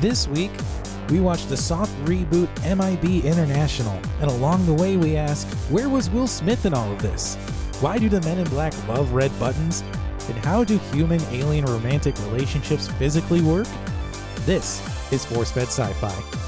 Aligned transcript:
This 0.00 0.26
week, 0.28 0.50
we 1.10 1.20
watched 1.20 1.50
the 1.50 1.58
soft 1.58 1.92
reboot 2.06 2.48
MIB 2.64 3.22
International, 3.22 4.00
and 4.22 4.30
along 4.30 4.64
the 4.64 4.72
way, 4.72 4.96
we 4.96 5.14
ask, 5.14 5.46
where 5.68 5.90
was 5.90 6.08
Will 6.08 6.26
Smith 6.26 6.64
in 6.64 6.72
all 6.72 6.90
of 6.90 7.02
this? 7.02 7.34
Why 7.82 7.98
do 7.98 8.08
the 8.08 8.22
men 8.22 8.38
in 8.38 8.48
black 8.48 8.72
love 8.88 9.12
red 9.12 9.30
buttons? 9.38 9.82
And 10.28 10.38
how 10.38 10.64
do 10.64 10.78
human 10.94 11.20
alien 11.24 11.66
romantic 11.66 12.18
relationships 12.20 12.88
physically 12.88 13.42
work? 13.42 13.68
This 14.46 14.80
is 15.12 15.26
Force 15.26 15.50
Fed 15.50 15.68
Sci 15.68 15.92
Fi. 15.92 16.39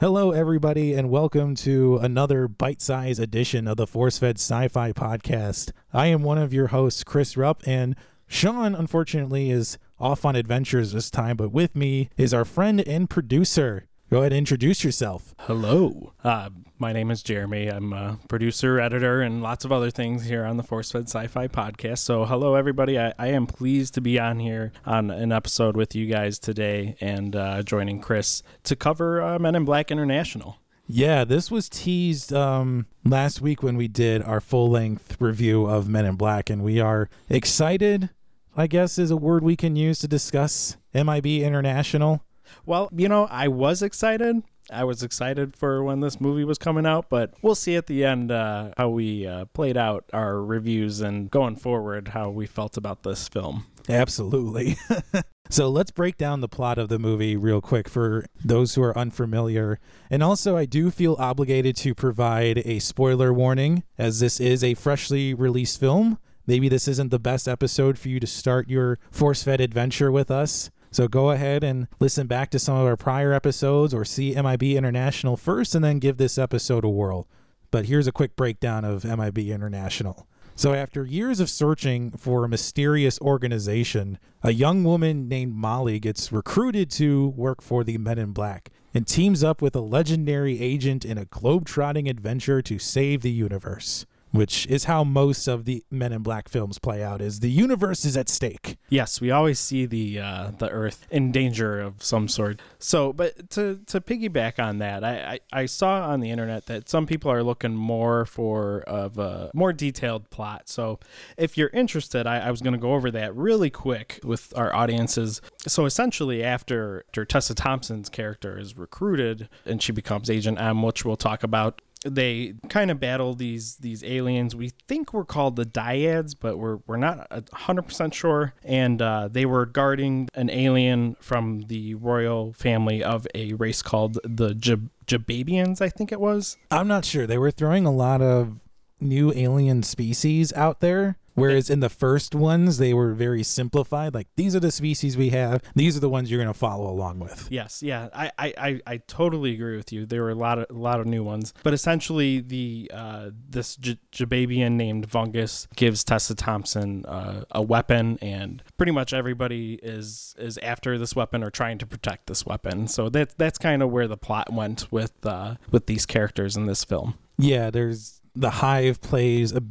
Hello, 0.00 0.32
everybody, 0.32 0.92
and 0.92 1.08
welcome 1.08 1.54
to 1.54 1.98
another 1.98 2.48
bite 2.48 2.82
sized 2.82 3.20
edition 3.20 3.68
of 3.68 3.76
the 3.76 3.86
Force 3.86 4.18
Fed 4.18 4.36
Sci 4.38 4.68
Fi 4.68 4.92
podcast. 4.92 5.70
I 5.92 6.06
am 6.06 6.22
one 6.22 6.36
of 6.36 6.52
your 6.52 6.68
hosts, 6.68 7.04
Chris 7.04 7.36
Rupp, 7.36 7.62
and 7.66 7.94
Sean, 8.26 8.74
unfortunately, 8.74 9.50
is 9.50 9.78
off 9.98 10.24
on 10.24 10.34
adventures 10.34 10.92
this 10.92 11.10
time, 11.10 11.36
but 11.36 11.52
with 11.52 11.76
me 11.76 12.10
is 12.16 12.34
our 12.34 12.44
friend 12.44 12.80
and 12.80 13.08
producer. 13.08 13.86
Go 14.10 14.18
ahead 14.18 14.32
and 14.32 14.38
introduce 14.38 14.82
yourself. 14.82 15.34
Hello. 15.40 16.12
Uh, 16.24 16.50
my 16.78 16.92
name 16.92 17.10
is 17.10 17.22
Jeremy. 17.22 17.68
I'm 17.68 17.92
a 17.92 18.18
producer, 18.28 18.80
editor, 18.80 19.22
and 19.22 19.42
lots 19.42 19.64
of 19.64 19.72
other 19.72 19.90
things 19.90 20.24
here 20.24 20.44
on 20.44 20.56
the 20.56 20.62
Force 20.62 20.90
Fed 20.90 21.04
Sci 21.08 21.26
Fi 21.28 21.48
podcast. 21.48 21.98
So, 21.98 22.24
hello, 22.24 22.54
everybody. 22.54 22.98
I, 22.98 23.12
I, 23.18 23.28
am 23.28 23.46
pleased 23.46 23.94
to 23.94 24.00
be 24.00 24.18
on 24.18 24.40
here 24.40 24.72
on 24.84 25.10
an 25.10 25.32
episode 25.32 25.76
with 25.76 25.94
you 25.94 26.06
guys 26.06 26.38
today 26.38 26.96
and 27.00 27.36
uh, 27.36 27.62
joining 27.62 28.00
Chris 28.00 28.42
to 28.64 28.74
cover 28.74 29.22
uh, 29.22 29.38
Men 29.38 29.54
in 29.54 29.64
Black 29.64 29.90
International. 29.90 30.58
Yeah, 30.86 31.24
this 31.24 31.50
was 31.50 31.68
teased 31.68 32.32
um, 32.32 32.86
last 33.04 33.40
week 33.40 33.62
when 33.62 33.76
we 33.76 33.88
did 33.88 34.22
our 34.22 34.40
full 34.40 34.68
length 34.68 35.16
review 35.20 35.66
of 35.66 35.88
Men 35.88 36.04
in 36.04 36.16
Black, 36.16 36.50
and 36.50 36.62
we 36.62 36.80
are 36.80 37.08
excited, 37.28 38.10
I 38.56 38.66
guess 38.66 38.98
is 38.98 39.10
a 39.10 39.16
word 39.16 39.42
we 39.42 39.56
can 39.56 39.76
use 39.76 40.00
to 40.00 40.08
discuss 40.08 40.76
MIB 40.92 41.26
International. 41.26 42.22
Well, 42.66 42.90
you 42.92 43.08
know, 43.08 43.26
I 43.30 43.48
was 43.48 43.82
excited. 43.82 44.42
I 44.70 44.84
was 44.84 45.02
excited 45.02 45.56
for 45.56 45.82
when 45.82 46.00
this 46.00 46.20
movie 46.20 46.44
was 46.44 46.58
coming 46.58 46.86
out, 46.86 47.08
but 47.08 47.34
we'll 47.42 47.54
see 47.54 47.76
at 47.76 47.86
the 47.86 48.04
end 48.04 48.32
uh, 48.32 48.70
how 48.76 48.88
we 48.88 49.26
uh, 49.26 49.44
played 49.46 49.76
out 49.76 50.04
our 50.12 50.42
reviews 50.42 51.00
and 51.00 51.30
going 51.30 51.56
forward 51.56 52.08
how 52.08 52.30
we 52.30 52.46
felt 52.46 52.76
about 52.76 53.02
this 53.02 53.28
film. 53.28 53.66
Absolutely. 53.88 54.76
so 55.50 55.68
let's 55.68 55.90
break 55.90 56.16
down 56.16 56.40
the 56.40 56.48
plot 56.48 56.78
of 56.78 56.88
the 56.88 56.98
movie 56.98 57.36
real 57.36 57.60
quick 57.60 57.88
for 57.88 58.24
those 58.42 58.74
who 58.74 58.82
are 58.82 58.96
unfamiliar. 58.96 59.78
And 60.10 60.22
also, 60.22 60.56
I 60.56 60.64
do 60.64 60.90
feel 60.90 61.16
obligated 61.18 61.76
to 61.76 61.94
provide 61.94 62.62
a 62.64 62.78
spoiler 62.78 63.32
warning 63.32 63.84
as 63.98 64.20
this 64.20 64.40
is 64.40 64.64
a 64.64 64.74
freshly 64.74 65.34
released 65.34 65.78
film. 65.78 66.18
Maybe 66.46 66.68
this 66.68 66.88
isn't 66.88 67.10
the 67.10 67.18
best 67.18 67.48
episode 67.48 67.98
for 67.98 68.08
you 68.08 68.20
to 68.20 68.26
start 68.26 68.68
your 68.68 68.98
force 69.10 69.42
fed 69.42 69.60
adventure 69.60 70.10
with 70.10 70.30
us. 70.30 70.70
So 70.94 71.08
go 71.08 71.32
ahead 71.32 71.64
and 71.64 71.88
listen 71.98 72.28
back 72.28 72.50
to 72.50 72.60
some 72.60 72.76
of 72.76 72.86
our 72.86 72.96
prior 72.96 73.32
episodes 73.32 73.92
or 73.92 74.04
see 74.04 74.40
MIB 74.40 74.62
International 74.62 75.36
first 75.36 75.74
and 75.74 75.84
then 75.84 75.98
give 75.98 76.18
this 76.18 76.38
episode 76.38 76.84
a 76.84 76.88
whirl. 76.88 77.26
But 77.72 77.86
here's 77.86 78.06
a 78.06 78.12
quick 78.12 78.36
breakdown 78.36 78.84
of 78.84 79.04
MIB 79.04 79.38
International. 79.38 80.28
So, 80.54 80.72
after 80.72 81.04
years 81.04 81.40
of 81.40 81.50
searching 81.50 82.12
for 82.12 82.44
a 82.44 82.48
mysterious 82.48 83.20
organization, 83.20 84.20
a 84.44 84.52
young 84.52 84.84
woman 84.84 85.26
named 85.26 85.56
Molly 85.56 85.98
gets 85.98 86.30
recruited 86.30 86.92
to 86.92 87.26
work 87.30 87.60
for 87.60 87.82
the 87.82 87.98
Men 87.98 88.20
in 88.20 88.30
Black 88.30 88.70
and 88.94 89.04
teams 89.04 89.42
up 89.42 89.60
with 89.60 89.74
a 89.74 89.80
legendary 89.80 90.60
agent 90.60 91.04
in 91.04 91.18
a 91.18 91.24
globe-trotting 91.24 92.08
adventure 92.08 92.62
to 92.62 92.78
save 92.78 93.22
the 93.22 93.32
universe 93.32 94.06
which 94.34 94.66
is 94.66 94.84
how 94.84 95.04
most 95.04 95.46
of 95.46 95.64
the 95.64 95.84
Men 95.92 96.12
in 96.12 96.22
Black 96.24 96.48
films 96.48 96.80
play 96.80 97.04
out. 97.04 97.20
Is 97.20 97.38
the 97.38 97.50
universe 97.50 98.04
is 98.04 98.16
at 98.16 98.28
stake? 98.28 98.78
Yes, 98.88 99.20
we 99.20 99.30
always 99.30 99.60
see 99.60 99.86
the 99.86 100.18
uh, 100.18 100.50
the 100.58 100.68
Earth 100.68 101.06
in 101.08 101.30
danger 101.30 101.80
of 101.80 102.02
some 102.02 102.26
sort. 102.26 102.60
So, 102.80 103.12
but 103.12 103.48
to 103.50 103.78
to 103.86 104.00
piggyback 104.00 104.58
on 104.58 104.78
that, 104.78 105.04
I, 105.04 105.38
I, 105.52 105.60
I 105.60 105.66
saw 105.66 106.08
on 106.08 106.18
the 106.18 106.30
internet 106.30 106.66
that 106.66 106.88
some 106.88 107.06
people 107.06 107.30
are 107.30 107.44
looking 107.44 107.76
more 107.76 108.26
for 108.26 108.80
of 108.88 109.18
a 109.18 109.52
more 109.54 109.72
detailed 109.72 110.28
plot. 110.30 110.68
So, 110.68 110.98
if 111.36 111.56
you're 111.56 111.70
interested, 111.72 112.26
I, 112.26 112.38
I 112.40 112.50
was 112.50 112.60
going 112.60 112.74
to 112.74 112.78
go 112.78 112.94
over 112.94 113.12
that 113.12 113.36
really 113.36 113.70
quick 113.70 114.18
with 114.24 114.52
our 114.56 114.74
audiences. 114.74 115.40
So, 115.68 115.84
essentially, 115.84 116.42
after, 116.42 117.04
after 117.08 117.24
Tessa 117.24 117.54
Thompson's 117.54 118.08
character 118.08 118.58
is 118.58 118.76
recruited 118.76 119.48
and 119.64 119.80
she 119.80 119.92
becomes 119.92 120.28
Agent 120.28 120.60
M, 120.60 120.82
which 120.82 121.04
we'll 121.04 121.16
talk 121.16 121.44
about 121.44 121.80
they 122.04 122.54
kind 122.68 122.90
of 122.90 123.00
battle 123.00 123.34
these 123.34 123.76
these 123.76 124.04
aliens. 124.04 124.54
We 124.54 124.72
think 124.88 125.12
we're 125.12 125.24
called 125.24 125.56
the 125.56 125.64
Dyads, 125.64 126.34
but 126.38 126.58
we're 126.58 126.78
we're 126.86 126.96
not 126.96 127.26
hundred 127.52 127.82
percent 127.82 128.14
sure. 128.14 128.54
And 128.62 129.00
uh, 129.00 129.28
they 129.30 129.46
were 129.46 129.66
guarding 129.66 130.28
an 130.34 130.50
alien 130.50 131.16
from 131.20 131.62
the 131.62 131.94
royal 131.94 132.52
family 132.52 133.02
of 133.02 133.26
a 133.34 133.54
race 133.54 133.82
called 133.82 134.18
the 134.24 134.54
J- 134.54 134.76
Jababians, 135.06 135.80
I 135.80 135.88
think 135.88 136.12
it 136.12 136.20
was. 136.20 136.56
I'm 136.70 136.88
not 136.88 137.04
sure. 137.04 137.26
They 137.26 137.38
were 137.38 137.50
throwing 137.50 137.86
a 137.86 137.92
lot 137.92 138.22
of 138.22 138.58
new 139.00 139.32
alien 139.34 139.82
species 139.82 140.52
out 140.52 140.80
there 140.80 141.18
Whereas 141.34 141.70
in 141.70 141.80
the 141.80 141.88
first 141.88 142.34
ones, 142.34 142.78
they 142.78 142.94
were 142.94 143.12
very 143.12 143.42
simplified. 143.42 144.14
Like 144.14 144.28
these 144.36 144.54
are 144.54 144.60
the 144.60 144.70
species 144.70 145.16
we 145.16 145.30
have. 145.30 145.62
These 145.74 145.96
are 145.96 146.00
the 146.00 146.08
ones 146.08 146.30
you're 146.30 146.40
going 146.42 146.52
to 146.52 146.58
follow 146.58 146.90
along 146.90 147.18
with. 147.18 147.48
Yes, 147.50 147.82
yeah, 147.82 148.08
I, 148.14 148.30
I, 148.38 148.80
I 148.86 148.96
totally 148.98 149.52
agree 149.54 149.76
with 149.76 149.92
you. 149.92 150.06
There 150.06 150.22
were 150.22 150.30
a 150.30 150.34
lot 150.34 150.58
of 150.58 150.66
a 150.70 150.72
lot 150.72 151.00
of 151.00 151.06
new 151.06 151.22
ones, 151.24 151.52
but 151.62 151.74
essentially 151.74 152.40
the 152.40 152.90
uh, 152.92 153.30
this 153.48 153.76
J- 153.76 153.98
Jababian 154.12 154.72
named 154.72 155.08
Vungus 155.08 155.66
gives 155.76 156.04
Tessa 156.04 156.34
Thompson 156.34 157.04
uh, 157.06 157.44
a 157.50 157.62
weapon, 157.62 158.18
and 158.22 158.62
pretty 158.76 158.92
much 158.92 159.12
everybody 159.12 159.78
is 159.82 160.34
is 160.38 160.58
after 160.58 160.98
this 160.98 161.16
weapon 161.16 161.42
or 161.42 161.50
trying 161.50 161.78
to 161.78 161.86
protect 161.86 162.26
this 162.26 162.46
weapon. 162.46 162.88
So 162.88 163.08
that's 163.08 163.34
that's 163.34 163.58
kind 163.58 163.82
of 163.82 163.90
where 163.90 164.08
the 164.08 164.16
plot 164.16 164.52
went 164.52 164.90
with 164.92 165.12
uh, 165.26 165.56
with 165.70 165.86
these 165.86 166.06
characters 166.06 166.56
in 166.56 166.66
this 166.66 166.84
film. 166.84 167.18
Yeah, 167.38 167.70
there's 167.70 168.20
the 168.34 168.50
hive 168.50 169.00
plays 169.00 169.52
a 169.52 169.62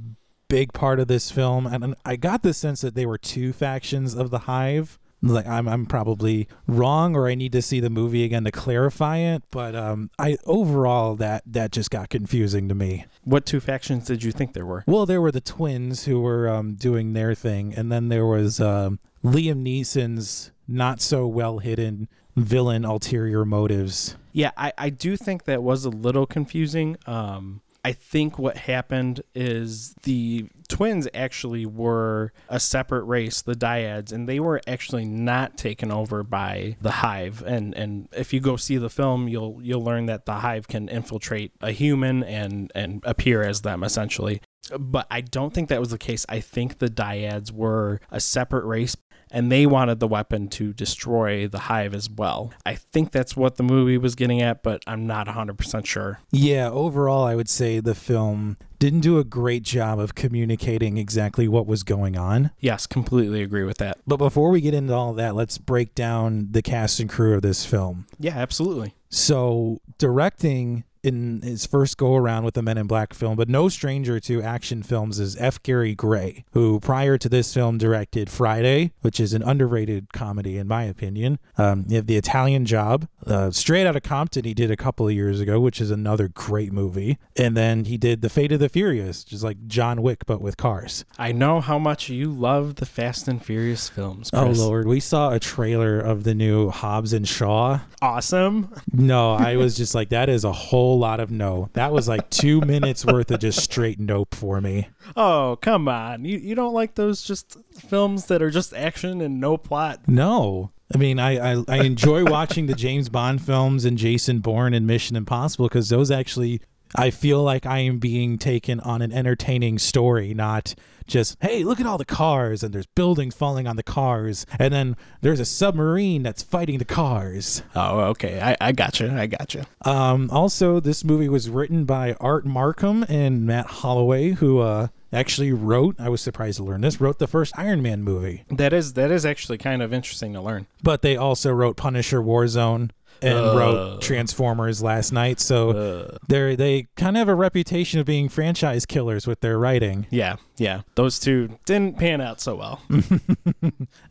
big 0.53 0.71
part 0.71 0.99
of 0.99 1.07
this 1.07 1.31
film, 1.31 1.65
and 1.65 1.95
I 2.05 2.15
got 2.15 2.43
the 2.43 2.53
sense 2.53 2.81
that 2.81 2.93
they 2.93 3.07
were 3.07 3.17
two 3.17 3.53
factions 3.53 4.13
of 4.13 4.29
the 4.29 4.39
Hive. 4.39 4.99
Like 5.23 5.47
I'm, 5.47 5.67
I'm 5.67 5.87
probably 5.87 6.47
wrong, 6.67 7.15
or 7.15 7.27
I 7.27 7.33
need 7.33 7.53
to 7.53 7.61
see 7.63 7.79
the 7.79 7.89
movie 7.89 8.23
again 8.23 8.43
to 8.43 8.51
clarify 8.51 9.17
it. 9.17 9.41
But 9.49 9.75
um, 9.75 10.11
I 10.19 10.37
overall 10.45 11.15
that 11.15 11.41
that 11.47 11.71
just 11.71 11.89
got 11.89 12.09
confusing 12.09 12.69
to 12.69 12.75
me. 12.75 13.05
What 13.23 13.47
two 13.47 13.59
factions 13.59 14.05
did 14.05 14.23
you 14.23 14.31
think 14.31 14.53
there 14.53 14.65
were? 14.65 14.83
Well, 14.85 15.07
there 15.07 15.21
were 15.21 15.31
the 15.31 15.41
twins 15.41 16.05
who 16.05 16.21
were 16.21 16.47
um, 16.47 16.75
doing 16.75 17.13
their 17.13 17.33
thing, 17.33 17.73
and 17.75 17.91
then 17.91 18.09
there 18.09 18.27
was 18.27 18.59
um, 18.59 18.99
Liam 19.23 19.63
Neeson's 19.63 20.51
not 20.67 21.01
so 21.01 21.25
well 21.25 21.59
hidden 21.59 22.09
villain 22.35 22.85
ulterior 22.85 23.43
motives. 23.43 24.17
Yeah, 24.33 24.51
I, 24.55 24.71
I 24.77 24.89
do 24.91 25.17
think 25.17 25.45
that 25.45 25.63
was 25.63 25.83
a 25.83 25.89
little 25.89 26.27
confusing. 26.27 26.97
Um, 27.07 27.61
I 27.85 27.91
think 27.91 28.39
what 28.39 28.57
happened 28.57 29.23
is 29.35 29.93
the 30.03 30.47
twins 30.69 31.07
actually 31.13 31.65
were 31.65 32.31
a 32.47 32.59
separate 32.59 33.03
race, 33.03 33.41
the 33.41 33.55
dyads, 33.55 34.13
and 34.13 34.27
they 34.27 34.39
were 34.39 34.61
actually 34.65 35.05
not 35.05 35.57
taken 35.57 35.91
over 35.91 36.23
by 36.23 36.77
the 36.81 36.91
hive. 36.91 37.43
And 37.45 37.75
and 37.75 38.07
if 38.13 38.31
you 38.31 38.39
go 38.39 38.55
see 38.55 38.77
the 38.77 38.89
film, 38.89 39.27
you'll 39.27 39.59
you'll 39.61 39.83
learn 39.83 40.05
that 40.05 40.25
the 40.25 40.35
hive 40.35 40.67
can 40.67 40.87
infiltrate 40.87 41.51
a 41.61 41.71
human 41.71 42.23
and 42.23 42.71
and 42.73 43.03
appear 43.05 43.43
as 43.43 43.61
them 43.61 43.83
essentially. 43.83 44.41
But 44.77 45.07
I 45.11 45.21
don't 45.21 45.53
think 45.53 45.69
that 45.69 45.79
was 45.79 45.89
the 45.89 45.97
case. 45.97 46.25
I 46.29 46.39
think 46.39 46.79
the 46.79 46.87
dyads 46.87 47.51
were 47.51 47.99
a 48.11 48.19
separate 48.19 48.65
race 48.65 48.95
and 49.33 49.51
they 49.51 49.65
wanted 49.65 49.99
the 49.99 50.07
weapon 50.07 50.47
to 50.47 50.73
destroy 50.73 51.47
the 51.47 51.59
hive 51.59 51.93
as 51.93 52.09
well. 52.09 52.53
I 52.65 52.75
think 52.75 53.11
that's 53.11 53.35
what 53.35 53.55
the 53.55 53.63
movie 53.63 53.97
was 53.97 54.15
getting 54.15 54.41
at, 54.41 54.61
but 54.61 54.83
I'm 54.85 55.07
not 55.07 55.27
100% 55.27 55.85
sure. 55.85 56.19
Yeah, 56.31 56.69
overall, 56.69 57.25
I 57.25 57.35
would 57.35 57.49
say 57.49 57.79
the 57.79 57.95
film 57.95 58.57
didn't 58.77 58.99
do 58.99 59.17
a 59.17 59.23
great 59.23 59.63
job 59.63 59.99
of 59.99 60.13
communicating 60.13 60.97
exactly 60.97 61.47
what 61.47 61.65
was 61.65 61.83
going 61.83 62.15
on. 62.15 62.51
Yes, 62.59 62.85
completely 62.85 63.41
agree 63.41 63.63
with 63.63 63.79
that. 63.79 63.97
But 64.05 64.17
before 64.17 64.51
we 64.51 64.61
get 64.61 64.73
into 64.75 64.93
all 64.93 65.13
that, 65.13 65.35
let's 65.35 65.57
break 65.57 65.95
down 65.95 66.49
the 66.51 66.61
cast 66.61 66.99
and 66.99 67.09
crew 67.09 67.33
of 67.33 67.41
this 67.41 67.65
film. 67.65 68.05
Yeah, 68.19 68.37
absolutely. 68.37 68.93
So, 69.09 69.79
directing 69.97 70.83
in 71.03 71.41
his 71.41 71.65
first 71.65 71.97
go 71.97 72.15
around 72.15 72.45
with 72.45 72.53
the 72.53 72.61
Men 72.61 72.77
in 72.77 72.87
Black 72.87 73.13
film, 73.13 73.35
but 73.35 73.49
no 73.49 73.69
stranger 73.69 74.19
to 74.21 74.41
action 74.41 74.81
films 74.83 75.19
is 75.19 75.35
F. 75.37 75.61
Gary 75.61 75.93
Gray, 75.93 76.45
who 76.53 76.79
prior 76.79 77.17
to 77.17 77.27
this 77.29 77.53
film 77.53 77.77
directed 77.77 78.29
Friday, 78.29 78.93
which 79.01 79.19
is 79.19 79.33
an 79.33 79.43
underrated 79.43 80.13
comedy 80.13 80.57
in 80.57 80.67
my 80.67 80.83
opinion. 80.83 81.39
Um, 81.57 81.85
you 81.87 81.97
have 81.97 82.07
The 82.07 82.15
Italian 82.17 82.65
Job, 82.65 83.07
uh, 83.27 83.51
Straight 83.51 83.85
Outta 83.85 84.01
Compton, 84.01 84.45
he 84.45 84.53
did 84.53 84.71
a 84.71 84.77
couple 84.77 85.07
of 85.07 85.13
years 85.13 85.39
ago, 85.39 85.59
which 85.59 85.81
is 85.81 85.91
another 85.91 86.29
great 86.29 86.71
movie, 86.71 87.17
and 87.35 87.57
then 87.57 87.85
he 87.85 87.97
did 87.97 88.21
The 88.21 88.29
Fate 88.29 88.51
of 88.51 88.59
the 88.59 88.69
Furious, 88.69 89.23
just 89.23 89.43
like 89.43 89.67
John 89.67 90.01
Wick 90.01 90.25
but 90.25 90.41
with 90.41 90.55
cars. 90.57 91.03
I 91.17 91.31
know 91.33 91.59
how 91.59 91.77
much 91.77 92.09
you 92.09 92.31
love 92.31 92.75
the 92.75 92.85
Fast 92.85 93.27
and 93.27 93.43
Furious 93.43 93.89
films. 93.89 94.29
Chris. 94.31 94.59
Oh 94.59 94.67
lord, 94.67 94.87
we 94.87 94.99
saw 94.99 95.31
a 95.31 95.39
trailer 95.39 95.99
of 95.99 96.23
the 96.23 96.33
new 96.33 96.69
Hobbs 96.69 97.11
and 97.11 97.27
Shaw. 97.27 97.79
Awesome. 98.01 98.73
No, 98.91 99.33
I 99.33 99.57
was 99.57 99.75
just 99.75 99.93
like, 99.93 100.09
that 100.09 100.29
is 100.29 100.43
a 100.43 100.51
whole 100.51 100.92
lot 100.93 101.19
of 101.19 101.31
no. 101.31 101.69
That 101.73 101.91
was 101.91 102.07
like 102.07 102.29
two 102.29 102.61
minutes 102.65 103.05
worth 103.05 103.31
of 103.31 103.39
just 103.39 103.61
straight 103.61 103.99
nope 103.99 104.35
for 104.35 104.61
me. 104.61 104.89
Oh, 105.15 105.57
come 105.61 105.87
on. 105.87 106.25
You 106.25 106.37
you 106.37 106.55
don't 106.55 106.73
like 106.73 106.95
those 106.95 107.23
just 107.23 107.57
films 107.87 108.25
that 108.25 108.41
are 108.41 108.49
just 108.49 108.73
action 108.73 109.21
and 109.21 109.39
no 109.39 109.57
plot? 109.57 110.01
No. 110.07 110.71
I 110.93 110.97
mean, 110.97 111.19
I, 111.19 111.53
I, 111.53 111.63
I 111.67 111.77
enjoy 111.77 112.23
watching 112.25 112.67
the 112.67 112.75
James 112.75 113.09
Bond 113.09 113.41
films 113.41 113.83
and 113.83 113.97
Jason 113.97 114.39
Bourne 114.39 114.73
and 114.73 114.85
Mission 114.85 115.15
Impossible 115.15 115.67
because 115.67 115.89
those 115.89 116.11
actually, 116.11 116.61
I 116.95 117.09
feel 117.09 117.41
like 117.43 117.65
I 117.65 117.79
am 117.79 117.99
being 117.99 118.37
taken 118.37 118.79
on 118.79 119.01
an 119.01 119.11
entertaining 119.11 119.79
story, 119.79 120.33
not 120.33 120.75
just, 121.07 121.37
hey, 121.41 121.63
look 121.63 121.79
at 121.79 121.85
all 121.85 121.97
the 121.97 122.05
cars 122.05 122.63
and 122.63 122.73
there's 122.73 122.85
buildings 122.85 123.35
falling 123.35 123.67
on 123.67 123.75
the 123.75 123.83
cars 123.83 124.45
and 124.57 124.73
then 124.73 124.95
there's 125.21 125.39
a 125.39 125.45
submarine 125.45 126.23
that's 126.23 126.43
fighting 126.43 126.77
the 126.77 126.85
cars. 126.85 127.63
Oh, 127.75 127.99
okay. 128.01 128.39
I, 128.41 128.55
I 128.61 128.71
gotcha. 128.71 129.13
I 129.13 129.27
gotcha. 129.27 129.65
Um, 129.83 130.29
also, 130.31 130.79
this 130.79 131.03
movie 131.03 131.29
was 131.29 131.49
written 131.49 131.85
by 131.85 132.15
Art 132.19 132.45
Marcum 132.45 133.05
and 133.09 133.45
Matt 133.45 133.65
Holloway, 133.65 134.31
who 134.31 134.59
uh, 134.59 134.87
actually 135.11 135.51
wrote, 135.51 135.95
I 135.99 136.09
was 136.09 136.21
surprised 136.21 136.57
to 136.57 136.63
learn 136.63 136.81
this, 136.81 137.01
wrote 137.01 137.19
the 137.19 137.27
first 137.27 137.57
Iron 137.57 137.81
Man 137.81 138.03
movie. 138.03 138.43
That 138.49 138.73
is 138.73 138.93
that 138.93 139.11
is 139.11 139.25
actually 139.25 139.57
kind 139.57 139.81
of 139.81 139.93
interesting 139.93 140.33
to 140.33 140.41
learn. 140.41 140.67
But 140.81 141.01
they 141.01 141.15
also 141.15 141.51
wrote 141.51 141.77
Punisher 141.77 142.21
Warzone 142.21 142.91
and 143.23 143.37
Uh. 143.37 143.55
wrote 143.57 144.01
Transformers 144.01 144.83
Last 144.83 145.11
Knight. 145.11 145.39
So 145.39 145.69
Uh, 145.71 146.17
they're 146.27 146.55
they 146.55 146.87
kind 146.95 147.15
of 147.15 147.21
have 147.21 147.29
a 147.29 147.35
reputation 147.35 147.99
of 147.99 148.05
being 148.05 148.29
franchise 148.29 148.85
killers 148.85 149.25
with 149.25 149.39
their 149.41 149.57
writing. 149.57 150.05
yeah, 150.11 150.35
yeah. 150.57 150.81
Those 150.95 151.19
two 151.19 151.57
didn't 151.65 151.97
pan 151.97 152.21
out 152.21 152.39
so 152.41 152.55
well. 152.55 152.81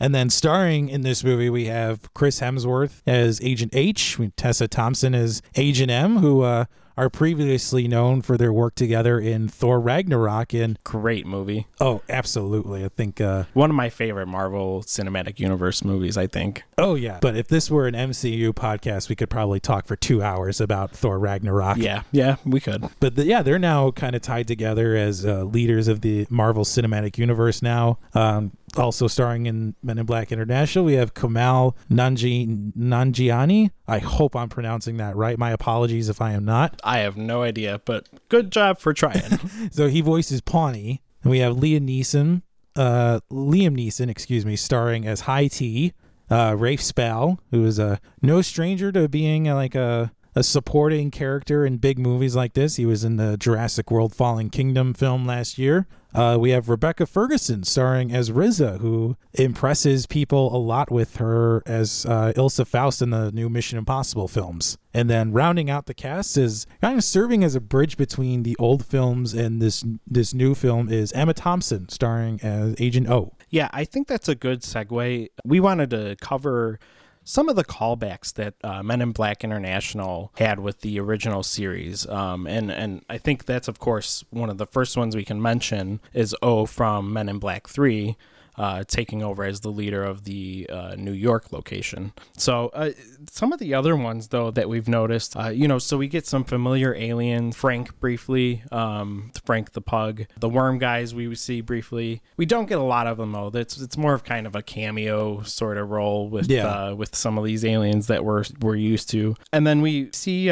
And 0.00 0.14
then 0.14 0.30
starring 0.30 0.88
in 0.88 1.02
this 1.02 1.22
movie, 1.22 1.48
we 1.48 1.66
have 1.66 2.12
Chris 2.14 2.40
Hemsworth 2.40 3.02
as 3.06 3.40
Agent 3.42 3.72
H, 3.74 4.18
Tessa 4.36 4.66
Thompson 4.66 5.14
as 5.14 5.42
Agent 5.56 5.90
M, 5.90 6.16
who 6.18 6.42
uh, 6.42 6.64
are 6.96 7.08
previously 7.10 7.88
known 7.88 8.22
for 8.22 8.36
their 8.36 8.52
work 8.52 8.74
together 8.74 9.18
in 9.18 9.48
Thor 9.48 9.80
Ragnarok. 9.80 10.52
And 10.54 10.78
Great 10.84 11.26
movie. 11.26 11.66
oh, 11.80 12.02
absolutely, 12.08 12.84
I 12.84 12.88
think. 12.88 13.20
Uh, 13.20 13.44
One 13.54 13.70
of 13.70 13.76
my 13.76 13.88
favorite 13.88 14.26
Marvel 14.26 14.82
Cinematic 14.82 15.38
Universe 15.40 15.84
movies, 15.84 16.16
I 16.16 16.26
think. 16.26 16.62
oh 16.78 16.94
yeah, 16.94 17.18
but 17.20 17.36
if 17.36 17.48
this 17.48 17.70
were 17.70 17.86
an 17.86 17.94
MCU 17.94 18.52
podcast, 18.52 19.08
we 19.08 19.14
could 19.16 19.30
probably 19.30 19.60
talk 19.60 19.86
for 19.86 19.96
two 19.96 20.22
hours 20.22 20.60
about 20.60 20.90
Thor 20.92 21.18
Ragnarok. 21.18 21.78
Yeah, 21.78 22.02
yeah, 22.12 22.36
we 22.44 22.60
could. 22.60 22.84
But 23.00 23.16
the, 23.16 23.24
yeah, 23.24 23.42
they're 23.42 23.58
now 23.58 23.90
kind 23.90 24.14
of 24.14 24.22
tied 24.22 24.46
together 24.48 24.94
as 24.96 25.24
uh, 25.24 25.44
leaders 25.44 25.88
of 25.88 26.00
the 26.02 26.26
Marvel 26.30 26.64
Cinematic 26.64 27.18
Universe 27.18 27.62
now. 27.62 27.98
Um, 28.14 28.52
also 28.76 29.06
starring 29.06 29.46
in 29.46 29.74
Men 29.82 29.98
in 29.98 30.06
Black 30.06 30.32
International, 30.32 30.84
we 30.84 30.94
have 30.94 31.14
Kumail 31.14 31.74
Nanji 31.90 32.72
Nanjiani. 32.76 33.70
I 33.86 33.98
hope 33.98 34.34
I'm 34.34 34.48
pronouncing 34.48 34.96
that 34.98 35.16
right. 35.16 35.38
My 35.38 35.50
apologies 35.50 36.08
if 36.08 36.20
I 36.20 36.32
am 36.32 36.44
not. 36.44 36.80
I 36.84 36.98
have 36.98 37.16
no 37.16 37.42
idea, 37.42 37.80
but 37.84 38.08
good 38.28 38.50
job 38.50 38.78
for 38.78 38.92
trying. 38.92 39.22
So 39.70 39.88
he 39.88 40.00
voices 40.00 40.40
Pawny. 40.40 41.02
And 41.22 41.30
we 41.30 41.38
have 41.38 41.56
Liam 41.56 41.88
Neeson, 41.88 42.42
uh, 42.76 43.20
Liam 43.30 43.76
Neeson, 43.76 44.08
excuse 44.08 44.44
me, 44.44 44.56
starring 44.56 45.06
as 45.06 45.22
High 45.22 45.48
T. 45.48 45.92
Uh, 46.30 46.54
Rafe 46.58 46.80
Spall, 46.80 47.38
who 47.50 47.64
is 47.66 47.78
a 47.78 48.00
no 48.22 48.40
stranger 48.40 48.90
to 48.92 49.08
being 49.08 49.48
uh, 49.48 49.54
like 49.54 49.74
a 49.74 50.12
a 50.34 50.42
supporting 50.42 51.10
character 51.10 51.66
in 51.66 51.76
big 51.76 51.98
movies 51.98 52.34
like 52.34 52.54
this. 52.54 52.76
He 52.76 52.86
was 52.86 53.04
in 53.04 53.16
the 53.16 53.36
Jurassic 53.36 53.90
World 53.90 54.14
Fallen 54.14 54.50
Kingdom 54.50 54.94
film 54.94 55.26
last 55.26 55.58
year. 55.58 55.86
Uh, 56.14 56.36
we 56.38 56.50
have 56.50 56.68
Rebecca 56.68 57.06
Ferguson 57.06 57.64
starring 57.64 58.12
as 58.12 58.30
Riza, 58.30 58.78
who 58.78 59.16
impresses 59.32 60.06
people 60.06 60.54
a 60.54 60.58
lot 60.58 60.90
with 60.90 61.16
her 61.16 61.62
as 61.64 62.04
uh, 62.06 62.32
Ilsa 62.36 62.66
Faust 62.66 63.00
in 63.00 63.10
the 63.10 63.32
new 63.32 63.48
Mission 63.48 63.78
Impossible 63.78 64.28
films. 64.28 64.76
And 64.92 65.08
then 65.08 65.32
rounding 65.32 65.70
out 65.70 65.86
the 65.86 65.94
cast 65.94 66.36
is 66.36 66.66
kind 66.82 66.98
of 66.98 67.04
serving 67.04 67.42
as 67.42 67.54
a 67.54 67.60
bridge 67.60 67.96
between 67.96 68.42
the 68.42 68.56
old 68.58 68.84
films 68.84 69.32
and 69.32 69.62
this 69.62 69.84
this 70.06 70.34
new 70.34 70.54
film 70.54 70.90
is 70.90 71.12
Emma 71.12 71.32
Thompson 71.32 71.88
starring 71.88 72.40
as 72.42 72.74
Agent 72.78 73.08
O. 73.08 73.32
Yeah, 73.48 73.70
I 73.72 73.84
think 73.84 74.06
that's 74.06 74.28
a 74.28 74.34
good 74.34 74.60
segue. 74.60 75.28
We 75.44 75.60
wanted 75.60 75.90
to 75.90 76.16
cover 76.20 76.78
some 77.24 77.48
of 77.48 77.56
the 77.56 77.64
callbacks 77.64 78.32
that 78.34 78.54
uh, 78.64 78.82
Men 78.82 79.00
in 79.00 79.12
Black 79.12 79.44
International 79.44 80.32
had 80.36 80.60
with 80.60 80.80
the 80.80 80.98
original 80.98 81.42
series, 81.42 82.06
um, 82.08 82.46
and 82.46 82.70
and 82.70 83.04
I 83.08 83.18
think 83.18 83.44
that's 83.44 83.68
of 83.68 83.78
course 83.78 84.24
one 84.30 84.50
of 84.50 84.58
the 84.58 84.66
first 84.66 84.96
ones 84.96 85.14
we 85.14 85.24
can 85.24 85.40
mention 85.40 86.00
is 86.12 86.34
O 86.42 86.66
from 86.66 87.12
Men 87.12 87.28
in 87.28 87.38
Black 87.38 87.68
Three. 87.68 88.16
Uh, 88.58 88.84
taking 88.86 89.22
over 89.22 89.44
as 89.44 89.60
the 89.60 89.70
leader 89.70 90.04
of 90.04 90.24
the 90.24 90.68
uh, 90.70 90.94
New 90.98 91.12
York 91.12 91.52
location. 91.52 92.12
So, 92.36 92.68
uh, 92.74 92.90
some 93.30 93.50
of 93.50 93.58
the 93.58 93.72
other 93.72 93.96
ones, 93.96 94.28
though, 94.28 94.50
that 94.50 94.68
we've 94.68 94.88
noticed, 94.88 95.34
uh, 95.38 95.48
you 95.48 95.66
know, 95.66 95.78
so 95.78 95.96
we 95.96 96.06
get 96.06 96.26
some 96.26 96.44
familiar 96.44 96.94
aliens, 96.94 97.56
Frank 97.56 97.98
briefly, 97.98 98.62
um, 98.70 99.32
Frank 99.46 99.72
the 99.72 99.80
pug, 99.80 100.26
the 100.38 100.50
worm 100.50 100.76
guys 100.78 101.14
we 101.14 101.34
see 101.34 101.62
briefly. 101.62 102.20
We 102.36 102.44
don't 102.44 102.66
get 102.68 102.76
a 102.78 102.82
lot 102.82 103.06
of 103.06 103.16
them 103.16 103.32
though. 103.32 103.48
That's 103.48 103.80
it's 103.80 103.96
more 103.96 104.12
of 104.12 104.22
kind 104.22 104.46
of 104.46 104.54
a 104.54 104.62
cameo 104.62 105.42
sort 105.44 105.78
of 105.78 105.88
role 105.90 106.28
with 106.28 106.50
Yeah. 106.50 106.66
uh, 106.66 106.94
with 106.94 107.16
some 107.16 107.38
of 107.38 107.44
these 107.44 107.64
aliens 107.64 108.08
that 108.08 108.22
we're 108.22 108.44
we're 108.60 108.76
used 108.76 109.08
to. 109.10 109.34
And 109.50 109.66
then 109.66 109.80
we 109.80 110.10
see 110.12 110.50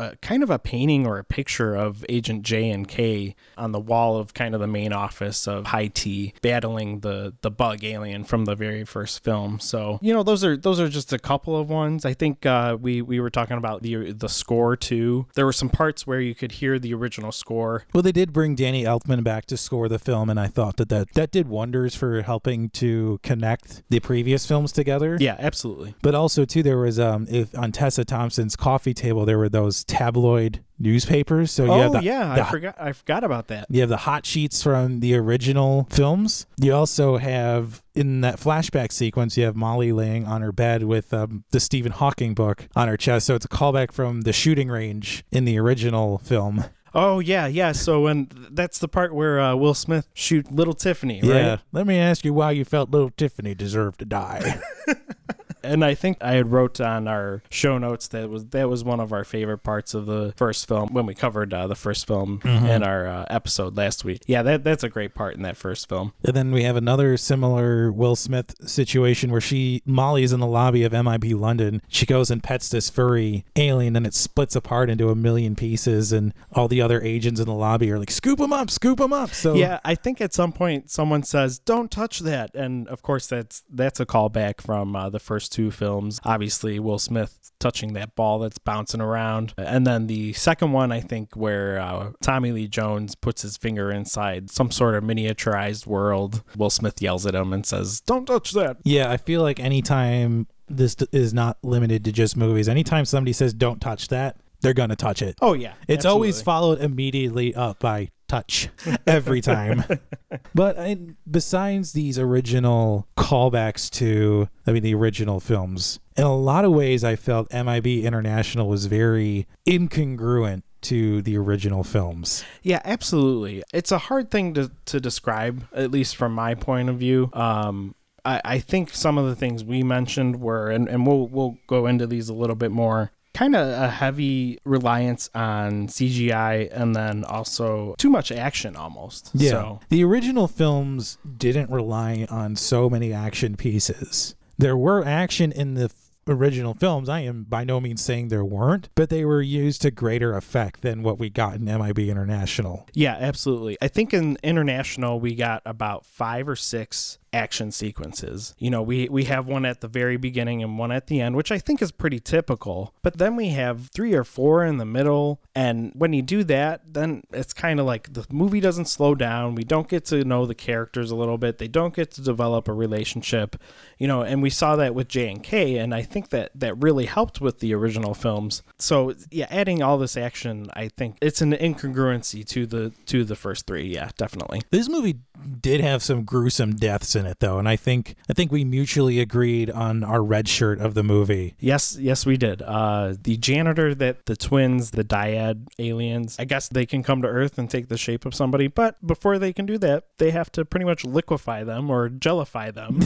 uh, 0.00 0.14
kind 0.22 0.42
of 0.42 0.48
a 0.48 0.58
painting 0.58 1.06
or 1.06 1.18
a 1.18 1.24
picture 1.24 1.74
of 1.74 2.04
Agent 2.08 2.42
J 2.42 2.70
and 2.70 2.88
K 2.88 3.36
on 3.58 3.72
the 3.72 3.78
wall 3.78 4.16
of 4.16 4.32
kind 4.32 4.54
of 4.54 4.60
the 4.60 4.66
main 4.66 4.94
office 4.94 5.46
of 5.46 5.66
High 5.66 5.88
T 5.88 6.32
battling 6.40 7.00
the 7.00 7.34
the 7.42 7.50
bug 7.50 7.84
alien 7.84 8.24
from 8.24 8.46
the 8.46 8.54
very 8.54 8.84
first 8.84 9.22
film. 9.22 9.60
So 9.60 9.98
you 10.00 10.14
know 10.14 10.22
those 10.22 10.42
are 10.42 10.56
those 10.56 10.80
are 10.80 10.88
just 10.88 11.12
a 11.12 11.18
couple 11.18 11.54
of 11.54 11.68
ones. 11.68 12.06
I 12.06 12.14
think 12.14 12.46
uh, 12.46 12.78
we 12.80 13.02
we 13.02 13.20
were 13.20 13.28
talking 13.28 13.58
about 13.58 13.82
the 13.82 14.12
the 14.12 14.28
score 14.28 14.74
too. 14.74 15.26
There 15.34 15.44
were 15.44 15.52
some 15.52 15.68
parts 15.68 16.06
where 16.06 16.20
you 16.20 16.34
could 16.34 16.52
hear 16.52 16.78
the 16.78 16.94
original 16.94 17.30
score. 17.30 17.84
Well, 17.92 18.02
they 18.02 18.12
did 18.12 18.32
bring 18.32 18.54
Danny 18.54 18.84
Elfman 18.84 19.22
back 19.22 19.44
to 19.46 19.58
score 19.58 19.88
the 19.88 19.98
film, 19.98 20.30
and 20.30 20.40
I 20.40 20.46
thought 20.46 20.78
that 20.78 20.88
that, 20.88 21.12
that 21.12 21.30
did 21.30 21.48
wonders 21.48 21.94
for 21.94 22.22
helping 22.22 22.70
to 22.70 23.20
connect 23.22 23.82
the 23.90 24.00
previous 24.00 24.46
films 24.46 24.72
together. 24.72 25.18
Yeah, 25.20 25.36
absolutely. 25.38 25.94
But 26.00 26.14
also 26.14 26.46
too, 26.46 26.62
there 26.62 26.78
was 26.78 26.98
um, 26.98 27.26
if 27.30 27.56
on 27.58 27.72
Tessa 27.72 28.04
Thompson's 28.06 28.56
coffee 28.56 28.94
table, 28.94 29.26
there 29.26 29.38
were 29.38 29.50
those 29.50 29.84
tabloid 29.90 30.62
newspapers. 30.78 31.50
So 31.50 31.64
you 31.64 31.72
have 31.72 31.90
oh 31.90 31.92
the, 31.98 32.02
yeah, 32.02 32.34
the- 32.36 32.46
I 32.46 32.50
forgot 32.50 32.74
I 32.78 32.92
forgot 32.92 33.24
about 33.24 33.48
that. 33.48 33.66
You 33.68 33.80
have 33.80 33.88
the 33.90 33.98
hot 33.98 34.24
sheets 34.24 34.62
from 34.62 35.00
the 35.00 35.14
original 35.16 35.86
films. 35.90 36.46
You 36.58 36.72
also 36.74 37.16
have 37.18 37.82
in 37.94 38.20
that 38.22 38.38
flashback 38.38 38.92
sequence, 38.92 39.36
you 39.36 39.44
have 39.44 39.56
Molly 39.56 39.92
laying 39.92 40.26
on 40.26 40.42
her 40.42 40.52
bed 40.52 40.84
with 40.84 41.12
um, 41.12 41.44
the 41.50 41.60
Stephen 41.60 41.92
Hawking 41.92 42.34
book 42.34 42.68
on 42.76 42.88
her 42.88 42.96
chest. 42.96 43.26
So 43.26 43.34
it's 43.34 43.44
a 43.44 43.48
callback 43.48 43.92
from 43.92 44.22
the 44.22 44.32
shooting 44.32 44.68
range 44.68 45.24
in 45.32 45.44
the 45.44 45.58
original 45.58 46.18
film. 46.18 46.64
Oh 46.94 47.18
yeah, 47.20 47.46
yeah. 47.46 47.72
So 47.72 48.00
when 48.02 48.28
that's 48.50 48.78
the 48.78 48.88
part 48.88 49.14
where 49.14 49.40
uh, 49.40 49.54
Will 49.54 49.74
Smith 49.74 50.08
shoot 50.14 50.50
little 50.50 50.74
Tiffany, 50.74 51.20
right? 51.22 51.28
Yeah. 51.28 51.56
Let 51.72 51.86
me 51.86 51.98
ask 51.98 52.24
you 52.24 52.32
why 52.32 52.52
you 52.52 52.64
felt 52.64 52.90
little 52.90 53.10
Tiffany 53.10 53.54
deserved 53.54 54.00
to 54.00 54.04
die. 54.04 54.60
And 55.62 55.84
I 55.84 55.94
think 55.94 56.18
I 56.20 56.32
had 56.32 56.50
wrote 56.52 56.80
on 56.80 57.08
our 57.08 57.42
show 57.50 57.78
notes 57.78 58.08
that 58.08 58.28
was 58.30 58.46
that 58.46 58.68
was 58.68 58.84
one 58.84 59.00
of 59.00 59.12
our 59.12 59.24
favorite 59.24 59.58
parts 59.58 59.94
of 59.94 60.06
the 60.06 60.32
first 60.36 60.66
film 60.68 60.92
when 60.92 61.06
we 61.06 61.14
covered 61.14 61.52
uh, 61.52 61.66
the 61.66 61.74
first 61.74 62.06
film 62.06 62.40
in 62.44 62.82
our 62.82 63.06
uh, 63.06 63.24
episode 63.28 63.76
last 63.76 64.04
week. 64.04 64.22
Yeah, 64.26 64.42
that 64.42 64.64
that's 64.64 64.84
a 64.84 64.88
great 64.88 65.14
part 65.14 65.36
in 65.36 65.42
that 65.42 65.56
first 65.56 65.88
film. 65.88 66.12
And 66.24 66.34
then 66.34 66.52
we 66.52 66.62
have 66.64 66.76
another 66.76 67.16
similar 67.16 67.92
Will 67.92 68.16
Smith 68.16 68.54
situation 68.68 69.30
where 69.30 69.40
she 69.40 69.82
Molly's 69.84 70.32
in 70.32 70.40
the 70.40 70.46
lobby 70.46 70.84
of 70.84 70.92
MIB 70.92 71.32
London. 71.32 71.82
She 71.88 72.06
goes 72.06 72.30
and 72.30 72.42
pets 72.42 72.68
this 72.68 72.90
furry 72.90 73.44
alien, 73.56 73.96
and 73.96 74.06
it 74.06 74.14
splits 74.14 74.56
apart 74.56 74.90
into 74.90 75.10
a 75.10 75.14
million 75.14 75.56
pieces, 75.56 76.12
and 76.12 76.32
all 76.52 76.68
the 76.68 76.80
other 76.80 77.00
agents 77.02 77.40
in 77.40 77.46
the 77.46 77.54
lobby 77.54 77.90
are 77.90 77.98
like, 77.98 78.10
"Scoop 78.10 78.40
him 78.40 78.52
up, 78.52 78.70
scoop 78.70 79.00
him 79.00 79.12
up." 79.12 79.30
So 79.30 79.54
Yeah, 79.54 79.80
I 79.84 79.94
think 79.94 80.20
at 80.20 80.32
some 80.32 80.52
point 80.52 80.90
someone 80.90 81.22
says, 81.22 81.58
"Don't 81.58 81.90
touch 81.90 82.20
that," 82.20 82.54
and 82.54 82.88
of 82.88 83.02
course 83.02 83.26
that's 83.26 83.62
that's 83.70 84.00
a 84.00 84.06
callback 84.06 84.60
from 84.60 84.96
uh, 84.96 85.08
the 85.10 85.18
first 85.18 85.49
two 85.50 85.70
films. 85.70 86.20
Obviously, 86.24 86.78
Will 86.78 86.98
Smith 86.98 87.52
touching 87.58 87.92
that 87.92 88.14
ball 88.14 88.38
that's 88.38 88.58
bouncing 88.58 89.00
around, 89.00 89.52
and 89.58 89.86
then 89.86 90.06
the 90.06 90.32
second 90.32 90.72
one, 90.72 90.92
I 90.92 91.00
think, 91.00 91.34
where 91.34 91.78
uh, 91.78 92.12
Tommy 92.22 92.52
Lee 92.52 92.68
Jones 92.68 93.14
puts 93.14 93.42
his 93.42 93.56
finger 93.56 93.90
inside 93.90 94.50
some 94.50 94.70
sort 94.70 94.94
of 94.94 95.04
miniaturized 95.04 95.86
world. 95.86 96.42
Will 96.56 96.70
Smith 96.70 97.02
yells 97.02 97.26
at 97.26 97.34
him 97.34 97.52
and 97.52 97.66
says, 97.66 98.00
"Don't 98.00 98.26
touch 98.26 98.52
that." 98.52 98.78
yeah, 98.84 99.10
I 99.10 99.16
feel 99.16 99.42
like 99.42 99.60
anytime 99.60 100.46
this 100.68 100.96
is 101.12 101.34
not 101.34 101.58
limited 101.62 102.04
to 102.04 102.12
just 102.12 102.36
movies. 102.36 102.68
Anytime 102.68 103.04
somebody 103.04 103.32
says 103.32 103.52
"Don't 103.52 103.80
touch 103.80 104.08
that," 104.08 104.36
they're 104.60 104.74
gonna 104.74 104.96
touch 104.96 105.22
it. 105.22 105.36
Oh 105.40 105.54
yeah, 105.54 105.74
It's 105.88 106.04
always 106.04 106.42
followed 106.42 106.80
immediately 106.80 107.54
up 107.54 107.80
by 107.80 108.10
touch 108.28 108.68
every 109.06 109.40
time. 109.40 109.84
but 110.54 110.78
I, 110.78 110.96
besides 111.28 111.92
these 111.92 112.18
original 112.18 113.08
callbacks 113.16 113.90
to, 113.92 114.48
I 114.66 114.72
mean, 114.72 114.82
the 114.82 114.94
original 114.94 115.40
films, 115.40 115.98
in 116.16 116.24
a 116.24 116.34
lot 116.36 116.64
of 116.64 116.72
ways, 116.72 117.02
I 117.02 117.16
felt 117.16 117.52
MIB 117.52 118.04
International 118.04 118.68
was 118.68 118.86
very 118.86 119.48
incongruent 119.66 120.62
to 120.82 121.20
the 121.22 121.36
original 121.36 121.84
films. 121.84 122.44
Yeah, 122.62 122.80
absolutely. 122.84 123.62
It's 123.74 123.92
a 123.92 123.98
hard 123.98 124.30
thing 124.30 124.54
to, 124.54 124.70
to 124.86 125.00
describe, 125.00 125.66
at 125.74 125.90
least 125.90 126.16
from 126.16 126.32
my 126.32 126.54
point 126.54 126.88
of 126.88 126.98
view. 126.98 127.30
Um, 127.32 127.94
I, 128.24 128.40
I 128.44 128.58
think 128.60 128.94
some 128.94 129.18
of 129.18 129.26
the 129.26 129.34
things 129.34 129.64
we 129.64 129.82
mentioned 129.82 130.40
were, 130.40 130.70
and, 130.70 130.88
and 130.88 131.06
we'll 131.06 131.26
we'll 131.28 131.58
go 131.66 131.86
into 131.86 132.06
these 132.06 132.28
a 132.28 132.34
little 132.34 132.56
bit 132.56 132.70
more. 132.70 133.12
Kind 133.32 133.54
of 133.54 133.68
a 133.68 133.88
heavy 133.88 134.58
reliance 134.64 135.30
on 135.34 135.86
CGI, 135.86 136.68
and 136.72 136.94
then 136.96 137.24
also 137.24 137.94
too 137.96 138.10
much 138.10 138.32
action 138.32 138.74
almost. 138.76 139.30
So 139.38 139.80
The 139.88 140.02
original 140.04 140.48
films 140.48 141.16
didn't 141.38 141.70
rely 141.70 142.26
on 142.28 142.56
so 142.56 142.90
many 142.90 143.12
action 143.12 143.56
pieces. 143.56 144.34
There 144.58 144.76
were 144.76 145.04
action 145.04 145.52
in 145.52 145.74
the 145.74 145.84
f- 145.84 145.92
original 146.26 146.74
films. 146.74 147.08
I 147.08 147.20
am 147.20 147.44
by 147.44 147.64
no 147.64 147.80
means 147.80 148.02
saying 148.04 148.28
there 148.28 148.44
weren't, 148.44 148.88
but 148.94 149.08
they 149.10 149.24
were 149.24 149.40
used 149.40 149.80
to 149.82 149.90
greater 149.90 150.34
effect 150.36 150.82
than 150.82 151.02
what 151.02 151.18
we 151.18 151.30
got 151.30 151.54
in 151.54 151.64
MIB 151.64 152.00
International. 152.00 152.86
Yeah, 152.92 153.16
absolutely. 153.18 153.78
I 153.80 153.88
think 153.88 154.12
in 154.12 154.36
international 154.42 155.18
we 155.20 155.34
got 155.34 155.62
about 155.64 156.04
five 156.04 156.46
or 156.48 156.56
six 156.56 157.18
action 157.32 157.70
sequences. 157.70 158.54
You 158.58 158.70
know, 158.70 158.82
we 158.82 159.08
we 159.08 159.24
have 159.24 159.46
one 159.46 159.64
at 159.64 159.80
the 159.80 159.88
very 159.88 160.16
beginning 160.16 160.62
and 160.62 160.78
one 160.78 160.92
at 160.92 161.06
the 161.06 161.20
end, 161.20 161.36
which 161.36 161.52
I 161.52 161.58
think 161.58 161.80
is 161.82 161.92
pretty 161.92 162.20
typical. 162.20 162.94
But 163.02 163.18
then 163.18 163.36
we 163.36 163.48
have 163.48 163.88
three 163.88 164.14
or 164.14 164.24
four 164.24 164.64
in 164.64 164.78
the 164.78 164.84
middle, 164.84 165.40
and 165.54 165.92
when 165.94 166.12
you 166.12 166.22
do 166.22 166.44
that, 166.44 166.92
then 166.92 167.22
it's 167.32 167.52
kind 167.52 167.80
of 167.80 167.86
like 167.86 168.12
the 168.12 168.26
movie 168.30 168.60
doesn't 168.60 168.86
slow 168.86 169.14
down. 169.14 169.54
We 169.54 169.64
don't 169.64 169.88
get 169.88 170.04
to 170.06 170.24
know 170.24 170.46
the 170.46 170.54
characters 170.54 171.10
a 171.10 171.16
little 171.16 171.38
bit. 171.38 171.58
They 171.58 171.68
don't 171.68 171.94
get 171.94 172.10
to 172.12 172.22
develop 172.22 172.68
a 172.68 172.72
relationship. 172.72 173.56
You 173.98 174.08
know, 174.08 174.22
and 174.22 174.42
we 174.42 174.50
saw 174.50 174.76
that 174.76 174.94
with 174.94 175.08
J 175.08 175.30
and 175.30 175.42
K, 175.42 175.76
and 175.76 175.94
I 175.94 176.02
think 176.02 176.30
that 176.30 176.50
that 176.54 176.82
really 176.82 177.06
helped 177.06 177.40
with 177.40 177.60
the 177.60 177.74
original 177.74 178.14
films. 178.14 178.62
So 178.78 179.14
yeah, 179.30 179.46
adding 179.50 179.82
all 179.82 179.98
this 179.98 180.16
action, 180.16 180.68
I 180.74 180.88
think 180.88 181.16
it's 181.20 181.40
an 181.40 181.52
incongruency 181.52 182.46
to 182.48 182.66
the 182.66 182.92
to 183.06 183.24
the 183.24 183.36
first 183.36 183.66
three. 183.66 183.86
Yeah, 183.86 184.10
definitely. 184.16 184.62
This 184.70 184.88
movie 184.88 185.20
did 185.60 185.80
have 185.80 186.02
some 186.02 186.24
gruesome 186.24 186.76
deaths 186.76 187.14
in 187.20 187.26
it 187.26 187.38
though, 187.40 187.58
and 187.58 187.68
I 187.68 187.76
think 187.76 188.16
I 188.28 188.32
think 188.32 188.50
we 188.50 188.64
mutually 188.64 189.20
agreed 189.20 189.70
on 189.70 190.02
our 190.02 190.22
red 190.22 190.48
shirt 190.48 190.80
of 190.80 190.94
the 190.94 191.02
movie. 191.02 191.54
Yes, 191.60 191.96
yes, 192.00 192.26
we 192.26 192.36
did. 192.36 192.62
Uh, 192.62 193.14
the 193.22 193.36
janitor 193.36 193.94
that 193.94 194.26
the 194.26 194.36
twins, 194.36 194.90
the 194.90 195.04
dyad 195.04 195.66
aliens, 195.78 196.36
I 196.38 196.44
guess 196.44 196.68
they 196.68 196.86
can 196.86 197.02
come 197.02 197.22
to 197.22 197.28
Earth 197.28 197.58
and 197.58 197.70
take 197.70 197.88
the 197.88 197.98
shape 197.98 198.26
of 198.26 198.34
somebody, 198.34 198.66
but 198.66 199.04
before 199.06 199.38
they 199.38 199.52
can 199.52 199.66
do 199.66 199.78
that, 199.78 200.04
they 200.18 200.30
have 200.30 200.50
to 200.52 200.64
pretty 200.64 200.86
much 200.86 201.04
liquefy 201.04 201.62
them 201.62 201.90
or 201.90 202.08
jellify 202.08 202.74
them. 202.74 203.00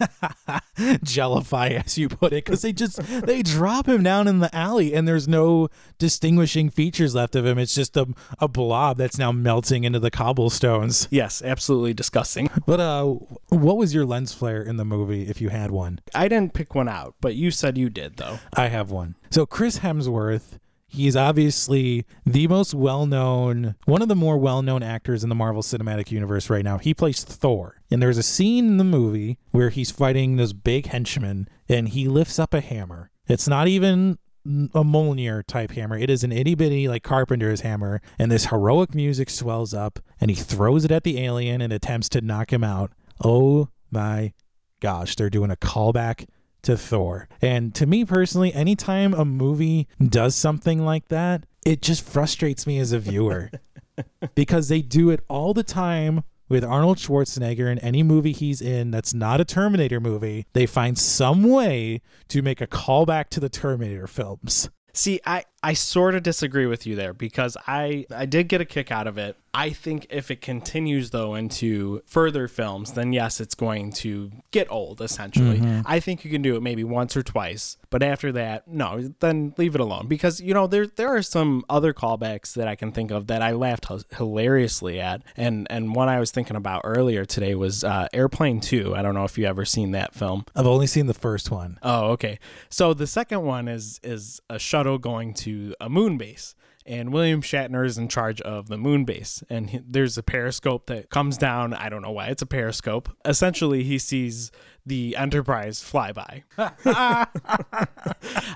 Jellify, 0.76 1.84
as 1.84 1.96
you 1.96 2.08
put 2.08 2.32
it, 2.32 2.44
because 2.44 2.62
they 2.62 2.72
just 2.72 2.98
they 2.98 3.42
drop 3.42 3.88
him 3.88 4.02
down 4.02 4.28
in 4.28 4.40
the 4.40 4.54
alley, 4.54 4.94
and 4.94 5.08
there's 5.08 5.26
no 5.26 5.68
distinguishing 5.98 6.68
features 6.68 7.14
left 7.14 7.34
of 7.34 7.46
him. 7.46 7.58
It's 7.58 7.74
just 7.74 7.96
a 7.96 8.06
a 8.38 8.46
blob 8.46 8.98
that's 8.98 9.18
now 9.18 9.32
melting 9.32 9.84
into 9.84 9.98
the 9.98 10.10
cobblestones. 10.10 11.08
yes, 11.10 11.42
absolutely 11.42 11.94
disgusting. 11.94 12.50
But 12.66 12.80
uh, 12.80 13.14
what 13.56 13.76
was 13.76 13.94
your 13.94 14.04
lens 14.04 14.32
flare 14.32 14.62
in 14.62 14.76
the 14.76 14.84
movie, 14.84 15.28
if 15.28 15.40
you 15.40 15.48
had 15.48 15.70
one? 15.70 16.00
I 16.14 16.28
didn't 16.28 16.54
pick 16.54 16.74
one 16.74 16.88
out, 16.88 17.14
but 17.20 17.34
you 17.34 17.50
said 17.50 17.76
you 17.76 17.90
did, 17.90 18.16
though. 18.16 18.38
I 18.54 18.68
have 18.68 18.90
one. 18.90 19.16
So 19.30 19.46
Chris 19.46 19.80
Hemsworth, 19.80 20.58
he's 20.88 21.16
obviously 21.16 22.04
the 22.24 22.46
most 22.48 22.74
well-known, 22.74 23.74
one 23.84 24.02
of 24.02 24.08
the 24.08 24.14
more 24.14 24.38
well-known 24.38 24.82
actors 24.82 25.22
in 25.22 25.28
the 25.28 25.34
Marvel 25.34 25.62
Cinematic 25.62 26.10
Universe 26.10 26.48
right 26.48 26.64
now. 26.64 26.78
He 26.78 26.94
plays 26.94 27.24
Thor. 27.24 27.80
And 27.90 28.02
there's 28.02 28.18
a 28.18 28.22
scene 28.22 28.66
in 28.66 28.76
the 28.76 28.84
movie 28.84 29.38
where 29.50 29.70
he's 29.70 29.90
fighting 29.90 30.36
this 30.36 30.52
big 30.52 30.86
henchman 30.86 31.48
and 31.68 31.88
he 31.88 32.08
lifts 32.08 32.38
up 32.38 32.54
a 32.54 32.60
hammer. 32.60 33.10
It's 33.28 33.48
not 33.48 33.68
even 33.68 34.18
a 34.46 34.84
Mjolnir 34.84 35.44
type 35.44 35.72
hammer. 35.72 35.98
It 35.98 36.08
is 36.08 36.22
an 36.22 36.30
itty 36.30 36.54
bitty 36.54 36.86
like 36.86 37.02
carpenter's 37.02 37.62
hammer, 37.62 38.00
and 38.16 38.30
this 38.30 38.46
heroic 38.46 38.94
music 38.94 39.28
swells 39.28 39.74
up, 39.74 39.98
and 40.20 40.30
he 40.30 40.36
throws 40.36 40.84
it 40.84 40.92
at 40.92 41.02
the 41.02 41.20
alien 41.20 41.60
and 41.60 41.72
attempts 41.72 42.08
to 42.10 42.20
knock 42.20 42.52
him 42.52 42.62
out. 42.62 42.92
Oh 43.24 43.68
my 43.90 44.32
gosh, 44.80 45.16
they're 45.16 45.30
doing 45.30 45.50
a 45.50 45.56
callback 45.56 46.26
to 46.62 46.76
Thor. 46.76 47.28
And 47.40 47.74
to 47.76 47.86
me 47.86 48.04
personally, 48.04 48.52
anytime 48.52 49.14
a 49.14 49.24
movie 49.24 49.88
does 50.04 50.34
something 50.34 50.84
like 50.84 51.08
that, 51.08 51.46
it 51.64 51.82
just 51.82 52.04
frustrates 52.04 52.66
me 52.66 52.78
as 52.78 52.92
a 52.92 52.98
viewer 52.98 53.50
because 54.34 54.68
they 54.68 54.82
do 54.82 55.10
it 55.10 55.20
all 55.28 55.54
the 55.54 55.62
time 55.62 56.24
with 56.48 56.64
Arnold 56.64 56.98
Schwarzenegger 56.98 57.70
in 57.70 57.78
any 57.80 58.02
movie 58.02 58.32
he's 58.32 58.60
in 58.60 58.90
that's 58.90 59.14
not 59.14 59.40
a 59.40 59.44
Terminator 59.44 60.00
movie. 60.00 60.46
They 60.52 60.66
find 60.66 60.96
some 60.96 61.42
way 61.44 62.02
to 62.28 62.42
make 62.42 62.60
a 62.60 62.66
callback 62.66 63.28
to 63.30 63.40
the 63.40 63.48
Terminator 63.48 64.06
films. 64.06 64.70
See, 64.92 65.20
I, 65.26 65.44
I 65.66 65.72
sort 65.72 66.14
of 66.14 66.22
disagree 66.22 66.66
with 66.66 66.86
you 66.86 66.94
there 66.94 67.12
because 67.12 67.56
I, 67.66 68.06
I 68.14 68.24
did 68.24 68.46
get 68.46 68.60
a 68.60 68.64
kick 68.64 68.92
out 68.92 69.08
of 69.08 69.18
it. 69.18 69.36
I 69.52 69.70
think 69.70 70.06
if 70.10 70.30
it 70.30 70.42
continues 70.42 71.10
though 71.10 71.34
into 71.34 72.02
further 72.06 72.46
films, 72.46 72.92
then 72.92 73.14
yes, 73.14 73.40
it's 73.40 73.54
going 73.54 73.90
to 73.94 74.30
get 74.50 74.70
old 74.70 75.00
essentially. 75.00 75.62
I 75.86 75.98
think 75.98 76.26
you 76.26 76.30
can 76.30 76.42
do 76.42 76.56
it 76.56 76.62
maybe 76.62 76.84
once 76.84 77.16
or 77.16 77.22
twice, 77.22 77.78
but 77.88 78.02
after 78.02 78.30
that, 78.32 78.68
no, 78.68 79.14
then 79.20 79.54
leave 79.56 79.74
it 79.74 79.80
alone 79.80 80.08
because 80.08 80.42
you 80.42 80.52
know 80.52 80.66
there 80.66 80.86
there 80.86 81.08
are 81.08 81.22
some 81.22 81.64
other 81.70 81.94
callbacks 81.94 82.52
that 82.52 82.68
I 82.68 82.74
can 82.76 82.92
think 82.92 83.10
of 83.10 83.28
that 83.28 83.40
I 83.40 83.52
laughed 83.52 83.86
h- 83.90 84.02
hilariously 84.14 85.00
at, 85.00 85.22
and 85.38 85.66
and 85.70 85.94
one 85.94 86.10
I 86.10 86.20
was 86.20 86.30
thinking 86.30 86.54
about 86.56 86.82
earlier 86.84 87.24
today 87.24 87.54
was 87.54 87.82
uh, 87.82 88.08
Airplane 88.12 88.60
Two. 88.60 88.94
I 88.94 89.00
don't 89.00 89.14
know 89.14 89.24
if 89.24 89.38
you 89.38 89.46
ever 89.46 89.64
seen 89.64 89.92
that 89.92 90.14
film. 90.14 90.44
I've 90.54 90.66
only 90.66 90.86
seen 90.86 91.06
the 91.06 91.14
first 91.14 91.50
one. 91.50 91.78
Oh, 91.82 92.10
okay. 92.10 92.38
So 92.68 92.92
the 92.92 93.06
second 93.06 93.42
one 93.42 93.68
is 93.68 94.00
is 94.02 94.42
a 94.50 94.58
shuttle 94.58 94.98
going 94.98 95.32
to 95.32 95.55
a 95.80 95.88
moon 95.88 96.18
base. 96.18 96.54
And 96.84 97.12
William 97.12 97.42
Shatner 97.42 97.84
is 97.84 97.98
in 97.98 98.06
charge 98.08 98.40
of 98.42 98.68
the 98.68 98.78
moon 98.78 99.04
base. 99.04 99.42
And 99.50 99.70
he, 99.70 99.80
there's 99.84 100.16
a 100.16 100.22
periscope 100.22 100.86
that 100.86 101.10
comes 101.10 101.36
down. 101.36 101.74
I 101.74 101.88
don't 101.88 102.02
know 102.02 102.12
why 102.12 102.28
it's 102.28 102.42
a 102.42 102.46
periscope. 102.46 103.08
Essentially, 103.24 103.82
he 103.82 103.98
sees 103.98 104.52
the 104.86 105.16
Enterprise 105.16 105.82
flyby. 105.82 106.44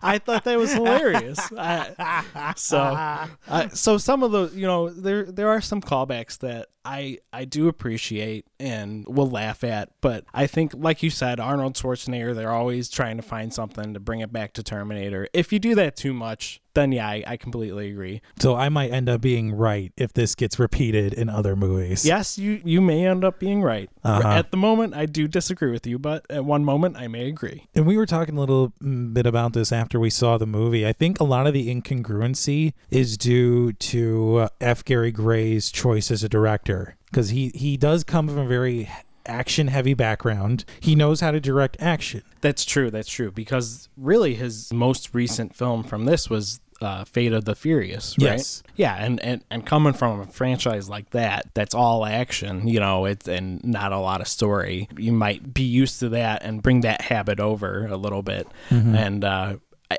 I 0.02 0.20
thought 0.25 0.44
that 0.44 0.56
was 0.58 0.72
hilarious. 0.72 1.40
I, 1.56 2.54
so, 2.56 2.78
uh, 2.78 3.68
so 3.70 3.99
some 3.99 4.22
of 4.22 4.30
the, 4.30 4.50
you 4.54 4.66
know, 4.66 4.88
there 4.88 5.25
there 5.25 5.49
are 5.49 5.60
some 5.60 5.80
callbacks 5.80 6.38
that 6.38 6.68
I 6.84 7.18
I 7.32 7.44
do 7.44 7.68
appreciate 7.68 8.46
and 8.58 9.04
will 9.06 9.28
laugh 9.28 9.64
at, 9.64 9.90
but 10.00 10.25
I 10.32 10.46
think, 10.46 10.72
like 10.75 11.02
you 11.02 11.10
said, 11.10 11.38
Arnold 11.38 11.75
Schwarzenegger, 11.75 12.34
they're 12.34 12.52
always 12.52 12.88
trying 12.88 13.16
to 13.16 13.22
find 13.22 13.52
something 13.52 13.92
to 13.94 14.00
bring 14.00 14.20
it 14.20 14.32
back 14.32 14.54
to 14.54 14.62
Terminator. 14.62 15.28
If 15.32 15.52
you 15.52 15.58
do 15.58 15.75
that 15.75 15.96
too 15.96 16.14
much, 16.14 16.62
then 16.75 16.92
yeah, 16.92 17.06
I, 17.06 17.25
I 17.26 17.37
completely 17.37 17.90
agree. 17.90 18.22
So 18.38 18.54
I 18.54 18.68
might 18.68 18.90
end 18.92 19.08
up 19.08 19.20
being 19.20 19.52
right 19.54 19.92
if 19.96 20.12
this 20.12 20.34
gets 20.34 20.58
repeated 20.58 21.12
in 21.12 21.28
other 21.28 21.54
movies. 21.54 22.04
Yes, 22.06 22.38
you 22.38 22.60
you 22.64 22.80
may 22.80 23.06
end 23.06 23.25
up 23.25 23.38
being 23.38 23.62
right. 23.62 23.90
Uh-huh. 24.02 24.28
At 24.28 24.50
the 24.50 24.56
moment, 24.56 24.94
I 24.94 25.06
do 25.06 25.28
disagree 25.28 25.70
with 25.70 25.87
you, 25.87 25.99
but 25.99 26.19
at 26.28 26.44
one 26.44 26.64
moment, 26.64 26.96
I 26.96 27.08
may 27.08 27.28
agree. 27.28 27.66
And 27.74 27.86
we 27.86 27.96
were 27.96 28.06
talking 28.06 28.36
a 28.36 28.40
little 28.40 28.72
bit 28.80 29.26
about 29.26 29.52
this 29.52 29.72
after 29.72 29.98
we 29.98 30.10
saw 30.10 30.38
the 30.38 30.46
movie. 30.46 30.86
I 30.86 30.92
think 30.92 31.20
a 31.20 31.24
lot 31.24 31.46
of 31.46 31.54
the 31.54 31.74
incongruency 31.74 32.72
is 32.90 33.16
due 33.16 33.72
to 33.72 34.36
uh, 34.36 34.48
F. 34.60 34.84
Gary 34.84 35.12
Gray's 35.12 35.70
choice 35.70 36.10
as 36.10 36.22
a 36.22 36.28
director 36.28 36.96
because 37.06 37.30
he 37.30 37.48
he 37.54 37.76
does 37.76 38.04
come 38.04 38.28
from 38.28 38.38
a 38.38 38.46
very 38.46 38.88
action 39.26 39.68
heavy 39.68 39.94
background. 39.94 40.64
He 40.80 40.94
knows 40.94 41.20
how 41.20 41.30
to 41.30 41.40
direct 41.40 41.76
action. 41.80 42.22
That's 42.40 42.64
true. 42.64 42.90
That's 42.90 43.08
true. 43.08 43.30
Because 43.30 43.88
really, 43.96 44.34
his 44.34 44.72
most 44.72 45.14
recent 45.14 45.54
film 45.54 45.82
from 45.82 46.04
this 46.04 46.28
was 46.28 46.60
uh, 46.80 47.04
Fate 47.04 47.32
of 47.32 47.44
the 47.44 47.54
Furious, 47.54 48.16
right? 48.20 48.32
Yes. 48.32 48.62
Yeah, 48.76 48.96
and, 48.96 49.20
and 49.20 49.44
and 49.50 49.66
coming 49.66 49.92
from 49.92 50.20
a 50.20 50.26
franchise 50.26 50.88
like 50.88 51.10
that, 51.10 51.50
that's 51.54 51.75
all 51.75 52.06
action, 52.06 52.66
you 52.66 52.80
know, 52.80 53.04
it's 53.04 53.28
and 53.28 53.62
not 53.64 53.92
a 53.92 53.99
lot 53.99 54.20
of 54.20 54.28
story. 54.28 54.88
You 54.96 55.12
might 55.12 55.52
be 55.52 55.62
used 55.62 56.00
to 56.00 56.10
that 56.10 56.42
and 56.42 56.62
bring 56.62 56.82
that 56.82 57.02
habit 57.02 57.40
over 57.40 57.87
a 57.87 57.96
little 57.96 58.22
bit, 58.22 58.46
and 58.70 59.25
uh, 59.25 59.56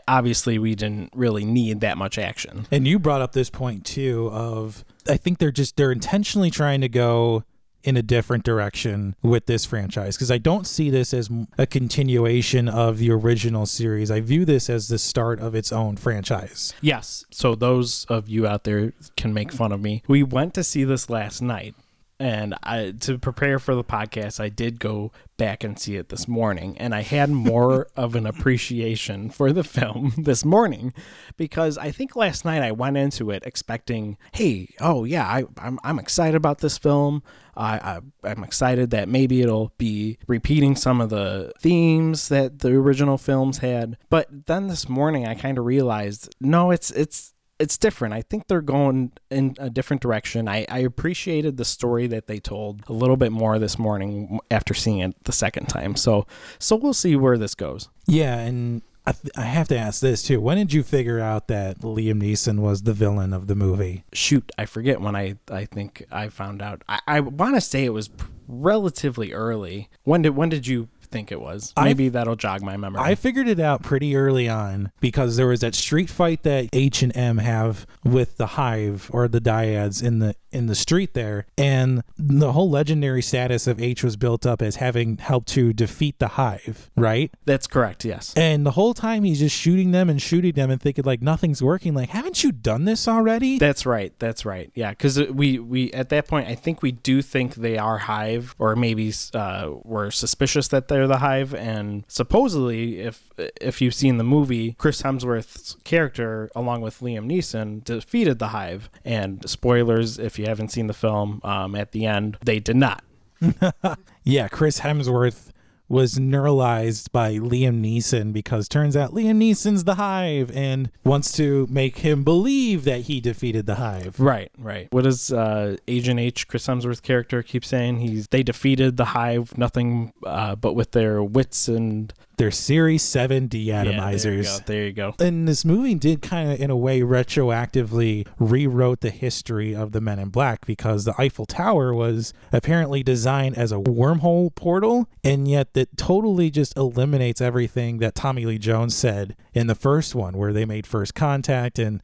obviously 0.07 0.57
we 0.57 0.75
didn't 0.75 1.11
really 1.13 1.45
need 1.45 1.81
that 1.81 1.97
much 1.97 2.17
action. 2.17 2.67
And 2.71 2.87
you 2.87 2.99
brought 2.99 3.21
up 3.21 3.33
this 3.33 3.49
point 3.49 3.85
too 3.85 4.29
of 4.31 4.83
I 5.07 5.17
think 5.17 5.39
they're 5.39 5.51
just 5.51 5.77
they're 5.77 5.91
intentionally 5.91 6.51
trying 6.51 6.81
to 6.81 6.89
go 6.89 7.43
in 7.83 7.97
a 7.97 8.01
different 8.01 8.43
direction 8.43 9.15
with 9.21 9.45
this 9.45 9.65
franchise 9.65 10.15
because 10.15 10.31
I 10.31 10.37
don't 10.37 10.67
see 10.67 10.89
this 10.89 11.13
as 11.13 11.29
a 11.57 11.65
continuation 11.65 12.67
of 12.67 12.97
the 12.97 13.11
original 13.11 13.65
series. 13.65 14.11
I 14.11 14.19
view 14.19 14.45
this 14.45 14.69
as 14.69 14.87
the 14.87 14.97
start 14.97 15.39
of 15.39 15.55
its 15.55 15.71
own 15.71 15.97
franchise. 15.97 16.73
Yes. 16.81 17.25
So 17.31 17.55
those 17.55 18.05
of 18.09 18.29
you 18.29 18.47
out 18.47 18.63
there 18.63 18.93
can 19.17 19.33
make 19.33 19.51
fun 19.51 19.71
of 19.71 19.81
me. 19.81 20.03
We 20.07 20.23
went 20.23 20.53
to 20.55 20.63
see 20.63 20.83
this 20.83 21.09
last 21.09 21.41
night. 21.41 21.75
And 22.21 22.53
I, 22.61 22.93
to 22.99 23.17
prepare 23.17 23.57
for 23.57 23.73
the 23.73 23.83
podcast, 23.83 24.39
I 24.39 24.49
did 24.49 24.79
go 24.79 25.11
back 25.37 25.63
and 25.63 25.79
see 25.79 25.95
it 25.95 26.09
this 26.09 26.27
morning, 26.27 26.77
and 26.77 26.93
I 26.93 27.01
had 27.01 27.31
more 27.31 27.87
of 27.95 28.13
an 28.13 28.27
appreciation 28.27 29.31
for 29.31 29.51
the 29.51 29.63
film 29.63 30.13
this 30.19 30.45
morning 30.45 30.93
because 31.35 31.79
I 31.79 31.89
think 31.89 32.15
last 32.15 32.45
night 32.45 32.61
I 32.61 32.73
went 32.73 32.95
into 32.95 33.31
it 33.31 33.41
expecting, 33.43 34.19
hey, 34.33 34.69
oh 34.79 35.03
yeah, 35.03 35.25
I, 35.25 35.45
I'm 35.57 35.79
I'm 35.83 35.97
excited 35.97 36.35
about 36.35 36.59
this 36.59 36.77
film. 36.77 37.23
I, 37.57 37.77
I 37.77 37.99
I'm 38.23 38.43
excited 38.43 38.91
that 38.91 39.09
maybe 39.09 39.41
it'll 39.41 39.73
be 39.79 40.19
repeating 40.27 40.75
some 40.75 41.01
of 41.01 41.09
the 41.09 41.51
themes 41.59 42.29
that 42.29 42.59
the 42.59 42.73
original 42.73 43.17
films 43.17 43.57
had. 43.57 43.97
But 44.11 44.45
then 44.45 44.67
this 44.67 44.87
morning 44.87 45.25
I 45.25 45.33
kind 45.33 45.57
of 45.57 45.65
realized, 45.65 46.35
no, 46.39 46.69
it's 46.69 46.91
it's 46.91 47.33
it's 47.61 47.77
different. 47.77 48.13
I 48.13 48.23
think 48.23 48.47
they're 48.47 48.61
going 48.61 49.11
in 49.29 49.55
a 49.59 49.69
different 49.69 50.01
direction. 50.01 50.47
I, 50.47 50.65
I 50.69 50.79
appreciated 50.79 51.57
the 51.57 51.65
story 51.65 52.07
that 52.07 52.27
they 52.27 52.39
told 52.39 52.83
a 52.87 52.93
little 52.93 53.17
bit 53.17 53.31
more 53.31 53.59
this 53.59 53.77
morning 53.77 54.39
after 54.49 54.73
seeing 54.73 54.99
it 54.99 55.23
the 55.23 55.31
second 55.31 55.67
time. 55.67 55.95
So 55.95 56.25
so 56.59 56.75
we'll 56.75 56.93
see 56.93 57.15
where 57.15 57.37
this 57.37 57.55
goes. 57.55 57.89
Yeah, 58.07 58.37
and 58.37 58.81
I, 59.05 59.13
th- 59.13 59.31
I 59.37 59.43
have 59.43 59.67
to 59.69 59.77
ask 59.77 60.01
this 60.01 60.23
too. 60.23 60.41
When 60.41 60.57
did 60.57 60.73
you 60.73 60.83
figure 60.83 61.19
out 61.19 61.47
that 61.47 61.79
Liam 61.79 62.21
Neeson 62.21 62.59
was 62.59 62.83
the 62.83 62.93
villain 62.93 63.33
of 63.33 63.47
the 63.47 63.55
movie? 63.55 64.03
Shoot, 64.11 64.51
I 64.57 64.65
forget 64.65 64.99
when 64.99 65.15
I 65.15 65.35
I 65.49 65.65
think 65.65 66.05
I 66.11 66.29
found 66.29 66.61
out. 66.61 66.83
I, 66.89 66.99
I 67.07 67.19
want 67.19 67.55
to 67.55 67.61
say 67.61 67.85
it 67.85 67.93
was 67.93 68.09
relatively 68.47 69.33
early. 69.33 69.89
When 70.03 70.23
did 70.23 70.31
when 70.31 70.49
did 70.49 70.67
you 70.67 70.89
think 71.11 71.31
it 71.31 71.41
was? 71.41 71.73
I- 71.77 71.85
Maybe 71.85 72.09
that'll 72.09 72.35
jog 72.35 72.61
my 72.61 72.77
memory. 72.77 73.01
I 73.01 73.15
figured 73.15 73.47
it 73.47 73.59
out 73.59 73.83
pretty 73.83 74.15
early 74.15 74.47
on 74.47 74.91
because 74.99 75.35
there 75.37 75.47
was 75.47 75.59
that 75.61 75.75
street 75.75 76.09
fight 76.09 76.43
that 76.43 76.69
H 76.73 77.01
and 77.03 77.15
M 77.15 77.37
have 77.39 77.85
with 78.03 78.37
the 78.37 78.47
Hive 78.47 79.09
or 79.13 79.27
the 79.27 79.41
Dyads 79.41 80.01
in 80.03 80.19
the 80.19 80.35
in 80.53 80.65
the 80.65 80.75
street 80.75 81.13
there, 81.13 81.45
and 81.57 82.03
the 82.17 82.51
whole 82.51 82.69
legendary 82.69 83.21
status 83.21 83.67
of 83.67 83.81
H 83.81 84.03
was 84.03 84.17
built 84.17 84.45
up 84.45 84.61
as 84.61 84.75
having 84.75 85.17
helped 85.17 85.47
to 85.49 85.71
defeat 85.71 86.19
the 86.19 86.27
Hive, 86.29 86.91
right? 86.97 87.31
That's 87.45 87.67
correct. 87.67 88.03
Yes. 88.03 88.33
And 88.35 88.65
the 88.65 88.71
whole 88.71 88.93
time 88.93 89.23
he's 89.23 89.39
just 89.39 89.55
shooting 89.55 89.91
them 89.91 90.09
and 90.09 90.21
shooting 90.21 90.51
them 90.51 90.69
and 90.69 90.81
thinking 90.81 91.05
like 91.05 91.21
nothing's 91.21 91.63
working. 91.63 91.93
Like, 91.93 92.09
haven't 92.09 92.43
you 92.43 92.51
done 92.51 92.83
this 92.83 93.07
already? 93.07 93.59
That's 93.59 93.85
right. 93.85 94.13
That's 94.19 94.45
right. 94.45 94.69
Yeah, 94.75 94.89
because 94.89 95.19
we 95.29 95.57
we 95.59 95.91
at 95.93 96.09
that 96.09 96.27
point, 96.27 96.47
I 96.49 96.55
think 96.55 96.81
we 96.81 96.91
do 96.91 97.21
think 97.21 97.55
they 97.55 97.77
are 97.77 97.99
Hive, 97.99 98.53
or 98.59 98.75
maybe 98.75 99.13
uh, 99.33 99.69
we're 99.83 100.11
suspicious 100.11 100.67
that 100.69 100.89
they're 100.89 101.00
the 101.07 101.17
Hive. 101.17 101.53
And 101.53 102.03
supposedly, 102.07 102.99
if 102.99 103.31
if 103.37 103.81
you've 103.81 103.93
seen 103.93 104.17
the 104.17 104.23
movie, 104.23 104.73
Chris 104.73 105.01
Hemsworth's 105.01 105.77
character, 105.83 106.49
along 106.55 106.81
with 106.81 106.99
Liam 106.99 107.25
Neeson, 107.31 107.83
defeated 107.83 108.39
the 108.39 108.49
Hive. 108.49 108.89
And 109.05 109.47
spoilers, 109.49 110.17
if 110.19 110.37
you 110.39 110.45
haven't 110.45 110.69
seen 110.69 110.87
the 110.87 110.93
film, 110.93 111.41
um, 111.43 111.75
at 111.75 111.91
the 111.91 112.05
end 112.05 112.37
they 112.43 112.59
did 112.59 112.75
not. 112.77 113.03
Yeah, 114.23 114.47
Chris 114.49 114.81
Hemsworth 114.81 115.49
was 115.91 116.15
neuralized 116.15 117.11
by 117.11 117.33
Liam 117.35 117.83
Neeson 117.83 118.31
because 118.31 118.69
turns 118.69 118.95
out 118.95 119.11
Liam 119.11 119.37
Neeson's 119.37 119.83
the 119.83 119.95
Hive 119.95 120.49
and 120.55 120.89
wants 121.03 121.33
to 121.33 121.67
make 121.69 121.97
him 121.97 122.23
believe 122.23 122.85
that 122.85 123.01
he 123.01 123.19
defeated 123.19 123.65
the 123.65 123.75
Hive. 123.75 124.17
Right, 124.17 124.49
right. 124.57 124.87
What 124.91 125.03
does 125.03 125.33
uh, 125.33 125.75
Agent 125.89 126.19
H, 126.19 126.47
Chris 126.47 126.65
Hemsworth 126.65 127.01
character, 127.01 127.43
keep 127.43 127.65
saying? 127.65 127.99
He's 127.99 128.27
they 128.27 128.41
defeated 128.41 128.95
the 128.95 129.05
Hive, 129.05 129.57
nothing 129.57 130.13
uh, 130.25 130.55
but 130.55 130.73
with 130.73 130.91
their 130.91 131.21
wits 131.21 131.67
and 131.67 132.13
They're 132.41 132.49
Series 132.49 133.03
7 133.03 133.49
Yeah, 133.51 133.83
there 133.83 133.93
you 133.93 133.99
deatomizers. 133.99 134.57
go. 134.57 134.63
There 134.65 134.85
you 134.85 134.93
go. 134.93 135.13
and 135.19 135.47
this 135.47 135.63
movie 135.63 135.93
did 135.93 136.23
kind 136.23 136.51
of 136.51 136.59
in 136.59 136.71
a 136.71 136.75
way 136.75 137.01
retroactively 137.01 138.25
rewrote 138.39 139.01
the 139.01 139.11
history 139.11 139.75
of 139.75 139.91
the 139.91 140.01
men 140.01 140.17
in 140.17 140.29
black 140.29 140.65
because 140.65 141.05
the 141.05 141.13
eiffel 141.21 141.45
tower 141.45 141.93
was 141.93 142.33
apparently 142.51 143.03
designed 143.03 143.55
as 143.59 143.71
a 143.71 143.75
wormhole 143.75 144.55
portal 144.55 145.07
and 145.23 145.47
yet 145.47 145.75
that 145.75 145.95
totally 145.97 146.49
just 146.49 146.75
eliminates 146.75 147.41
everything 147.41 147.99
that 147.99 148.15
tommy 148.15 148.43
lee 148.47 148.57
jones 148.57 148.95
said 148.95 149.35
in 149.53 149.67
the 149.67 149.75
first 149.75 150.15
one 150.15 150.35
where 150.35 150.51
they 150.51 150.65
made 150.65 150.87
first 150.87 151.13
contact 151.13 151.77
in 151.77 152.01